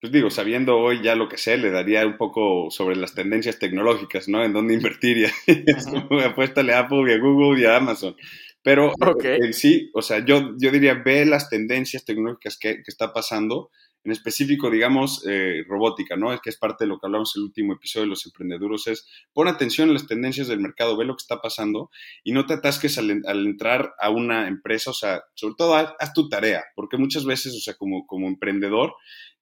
pues 0.00 0.12
digo, 0.12 0.30
sabiendo 0.30 0.78
hoy 0.78 1.02
ya 1.02 1.16
lo 1.16 1.28
que 1.28 1.38
sé, 1.38 1.56
le 1.56 1.70
daría 1.70 2.06
un 2.06 2.16
poco 2.16 2.70
sobre 2.70 2.96
las 2.96 3.14
tendencias 3.14 3.58
tecnológicas, 3.58 4.28
¿no? 4.28 4.44
En 4.44 4.52
dónde 4.52 4.74
invertir. 4.74 5.28
Y 5.46 6.24
apuéstale 6.24 6.72
a 6.72 6.80
Apple 6.80 7.04
y 7.08 7.14
a 7.14 7.18
Google 7.18 7.60
y 7.60 7.64
a 7.64 7.76
Amazon. 7.76 8.16
Pero 8.62 8.92
en 9.22 9.52
sí, 9.52 9.90
o 9.94 10.02
sea, 10.02 10.24
yo, 10.24 10.54
yo 10.60 10.70
diría, 10.70 10.94
ve 10.94 11.24
las 11.24 11.48
tendencias 11.48 12.04
tecnológicas 12.04 12.58
que, 12.58 12.76
que 12.76 12.88
está 12.90 13.12
pasando, 13.12 13.70
en 14.04 14.12
específico, 14.12 14.70
digamos, 14.70 15.24
eh, 15.26 15.64
robótica, 15.68 16.16
¿no? 16.16 16.32
Es 16.32 16.40
que 16.40 16.50
es 16.50 16.56
parte 16.56 16.84
de 16.84 16.88
lo 16.88 16.98
que 16.98 17.06
hablamos 17.06 17.34
en 17.34 17.40
el 17.40 17.46
último 17.46 17.72
episodio 17.74 18.04
de 18.04 18.10
los 18.10 18.26
emprendedores, 18.26 18.86
es 18.86 19.06
pon 19.32 19.48
atención 19.48 19.90
a 19.90 19.92
las 19.92 20.06
tendencias 20.06 20.48
del 20.48 20.60
mercado, 20.60 20.96
ve 20.96 21.04
lo 21.04 21.14
que 21.14 21.22
está 21.22 21.40
pasando 21.40 21.90
y 22.24 22.32
no 22.32 22.46
te 22.46 22.54
atasques 22.54 22.98
al, 22.98 23.10
entrar 23.46 23.94
a 24.00 24.10
una 24.10 24.48
empresa, 24.48 24.90
o 24.90 24.94
sea, 24.94 25.22
sobre 25.34 25.54
todo 25.56 25.74
haz, 25.74 25.94
haz, 25.98 26.12
tu 26.12 26.28
tarea, 26.28 26.64
porque 26.74 26.96
muchas 26.96 27.24
veces, 27.24 27.54
o 27.54 27.60
sea, 27.60 27.74
como, 27.74 28.06
como 28.06 28.28
emprendedor, 28.28 28.94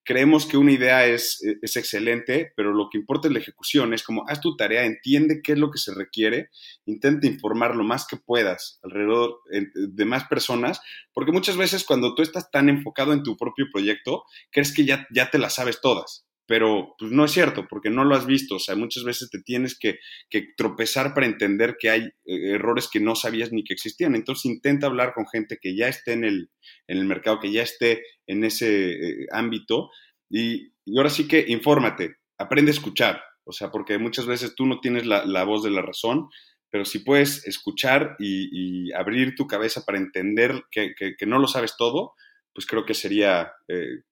creemos 0.06 0.46
que 0.46 0.56
una 0.56 0.72
idea 0.72 1.04
es, 1.04 1.42
es, 1.60 1.76
excelente, 1.76 2.52
pero 2.56 2.72
lo 2.72 2.88
que 2.90 2.96
importa 2.96 3.26
es 3.26 3.34
la 3.34 3.40
ejecución. 3.40 3.92
Es 3.92 4.04
como, 4.04 4.24
haz 4.28 4.40
tu 4.40 4.56
tarea, 4.56 4.84
entiende 4.84 5.40
qué 5.42 5.52
es 5.52 5.58
lo 5.58 5.70
que 5.70 5.78
se 5.78 5.92
requiere, 5.92 6.48
intenta 6.86 7.26
informar 7.26 7.74
lo 7.74 7.84
más 7.84 8.06
que 8.06 8.16
puedas 8.16 8.78
alrededor 8.82 9.40
de 9.50 10.04
más 10.04 10.24
personas, 10.24 10.80
porque 11.12 11.32
muchas 11.32 11.56
veces 11.56 11.84
cuando 11.84 12.14
tú 12.14 12.22
estás 12.22 12.50
tan 12.50 12.68
enfocado 12.68 13.12
en 13.12 13.24
tu 13.24 13.36
propio 13.36 13.66
proyecto, 13.72 14.24
crees 14.50 14.72
que 14.72 14.84
ya, 14.84 15.06
ya 15.12 15.30
te 15.30 15.38
las 15.38 15.56
sabes 15.56 15.80
todas. 15.80 16.25
Pero 16.46 16.94
pues 16.98 17.10
no 17.10 17.24
es 17.24 17.32
cierto, 17.32 17.66
porque 17.68 17.90
no 17.90 18.04
lo 18.04 18.14
has 18.14 18.26
visto. 18.26 18.56
O 18.56 18.58
sea, 18.60 18.76
muchas 18.76 19.02
veces 19.02 19.30
te 19.30 19.40
tienes 19.40 19.76
que, 19.78 19.98
que 20.30 20.48
tropezar 20.56 21.12
para 21.12 21.26
entender 21.26 21.76
que 21.78 21.90
hay 21.90 22.02
eh, 22.02 22.54
errores 22.54 22.88
que 22.90 23.00
no 23.00 23.16
sabías 23.16 23.52
ni 23.52 23.64
que 23.64 23.74
existían. 23.74 24.14
Entonces 24.14 24.44
intenta 24.44 24.86
hablar 24.86 25.12
con 25.12 25.26
gente 25.26 25.58
que 25.60 25.76
ya 25.76 25.88
esté 25.88 26.12
en 26.12 26.24
el, 26.24 26.50
en 26.86 26.98
el 26.98 27.04
mercado, 27.04 27.40
que 27.40 27.50
ya 27.50 27.62
esté 27.62 28.02
en 28.26 28.44
ese 28.44 28.90
eh, 28.90 29.26
ámbito. 29.32 29.90
Y, 30.30 30.72
ahora 30.96 31.10
sí 31.10 31.26
que 31.26 31.44
infórmate, 31.48 32.16
aprende 32.38 32.70
a 32.70 32.74
escuchar, 32.74 33.22
o 33.44 33.52
sea, 33.52 33.70
porque 33.70 33.98
muchas 33.98 34.26
veces 34.26 34.54
tú 34.54 34.66
no 34.66 34.80
tienes 34.80 35.06
la, 35.06 35.44
voz 35.44 35.62
de 35.62 35.70
la 35.70 35.82
razón, 35.82 36.28
pero 36.70 36.84
si 36.84 37.00
puedes 37.00 37.46
escuchar 37.46 38.16
y, 38.18 38.92
abrir 38.92 39.34
tu 39.34 39.46
cabeza 39.46 39.84
para 39.84 39.98
entender 39.98 40.64
que, 40.70 41.14
no 41.26 41.38
lo 41.38 41.48
sabes 41.48 41.74
todo, 41.76 42.14
pues 42.54 42.66
creo 42.66 42.84
que 42.84 42.94
sería 42.94 43.52
eh, 43.68 44.02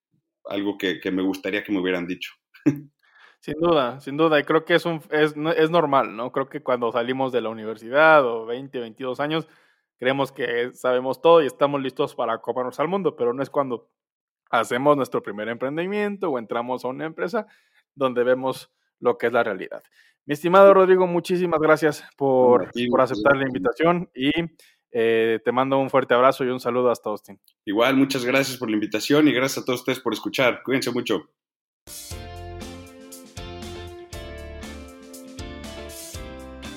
algo 0.46 0.76
que, 0.78 1.00
me 1.10 1.22
gustaría 1.22 1.62
que 1.62 1.72
me 1.72 1.80
hubieran 1.80 2.06
dicho. 2.06 2.32
Sin 3.40 3.60
duda, 3.60 4.00
sin 4.00 4.16
duda, 4.16 4.40
y 4.40 4.44
creo 4.44 4.64
que 4.64 4.74
es, 4.74 4.86
un, 4.86 5.02
es, 5.10 5.34
es 5.56 5.70
normal, 5.70 6.16
¿no? 6.16 6.32
Creo 6.32 6.48
que 6.48 6.62
cuando 6.62 6.90
salimos 6.92 7.30
de 7.30 7.42
la 7.42 7.50
universidad 7.50 8.24
o 8.24 8.46
20, 8.46 8.80
22 8.80 9.20
años, 9.20 9.46
creemos 9.98 10.32
que 10.32 10.72
sabemos 10.72 11.20
todo 11.20 11.42
y 11.42 11.46
estamos 11.46 11.82
listos 11.82 12.14
para 12.14 12.38
comernos 12.38 12.80
al 12.80 12.88
mundo, 12.88 13.16
pero 13.16 13.34
no 13.34 13.42
es 13.42 13.50
cuando 13.50 13.90
hacemos 14.50 14.96
nuestro 14.96 15.22
primer 15.22 15.48
emprendimiento 15.48 16.30
o 16.30 16.38
entramos 16.38 16.84
a 16.84 16.88
una 16.88 17.04
empresa 17.04 17.46
donde 17.94 18.24
vemos 18.24 18.72
lo 19.00 19.18
que 19.18 19.26
es 19.26 19.32
la 19.32 19.42
realidad. 19.42 19.82
Mi 20.26 20.32
estimado 20.32 20.72
Rodrigo, 20.72 21.06
muchísimas 21.06 21.60
gracias 21.60 22.02
por, 22.16 22.70
por 22.90 23.00
aceptar 23.02 23.36
la 23.36 23.44
invitación 23.46 24.10
y 24.14 24.30
eh, 24.96 25.40
te 25.44 25.50
mando 25.50 25.76
un 25.78 25.90
fuerte 25.90 26.14
abrazo 26.14 26.44
y 26.44 26.48
un 26.48 26.60
saludo 26.60 26.90
hasta 26.90 27.10
Austin. 27.10 27.38
Igual, 27.64 27.96
muchas 27.96 28.24
gracias 28.24 28.56
por 28.56 28.70
la 28.70 28.74
invitación 28.74 29.26
y 29.26 29.32
gracias 29.32 29.62
a 29.62 29.64
todos 29.66 29.80
ustedes 29.80 29.98
por 29.98 30.12
escuchar. 30.12 30.62
Cuídense 30.62 30.92
mucho. 30.92 31.28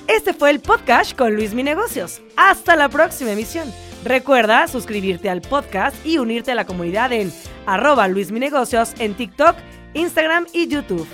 Este 0.08 0.34
fue 0.34 0.50
el 0.50 0.58
podcast 0.58 1.16
con 1.16 1.36
Luis 1.36 1.54
Mi 1.54 1.62
Negocios. 1.62 2.20
Hasta 2.36 2.74
la 2.74 2.88
próxima 2.88 3.30
emisión. 3.30 3.72
Recuerda 4.04 4.66
suscribirte 4.66 5.30
al 5.30 5.42
podcast 5.42 5.94
y 6.04 6.18
unirte 6.18 6.50
a 6.50 6.54
la 6.56 6.66
comunidad 6.66 7.12
en 7.12 7.30
arroba 7.66 8.08
Luis 8.08 8.32
Mi 8.32 8.40
Negocios 8.40 8.94
en 8.98 9.14
TikTok, 9.14 9.54
Instagram 9.94 10.46
y 10.52 10.66
YouTube. 10.66 11.06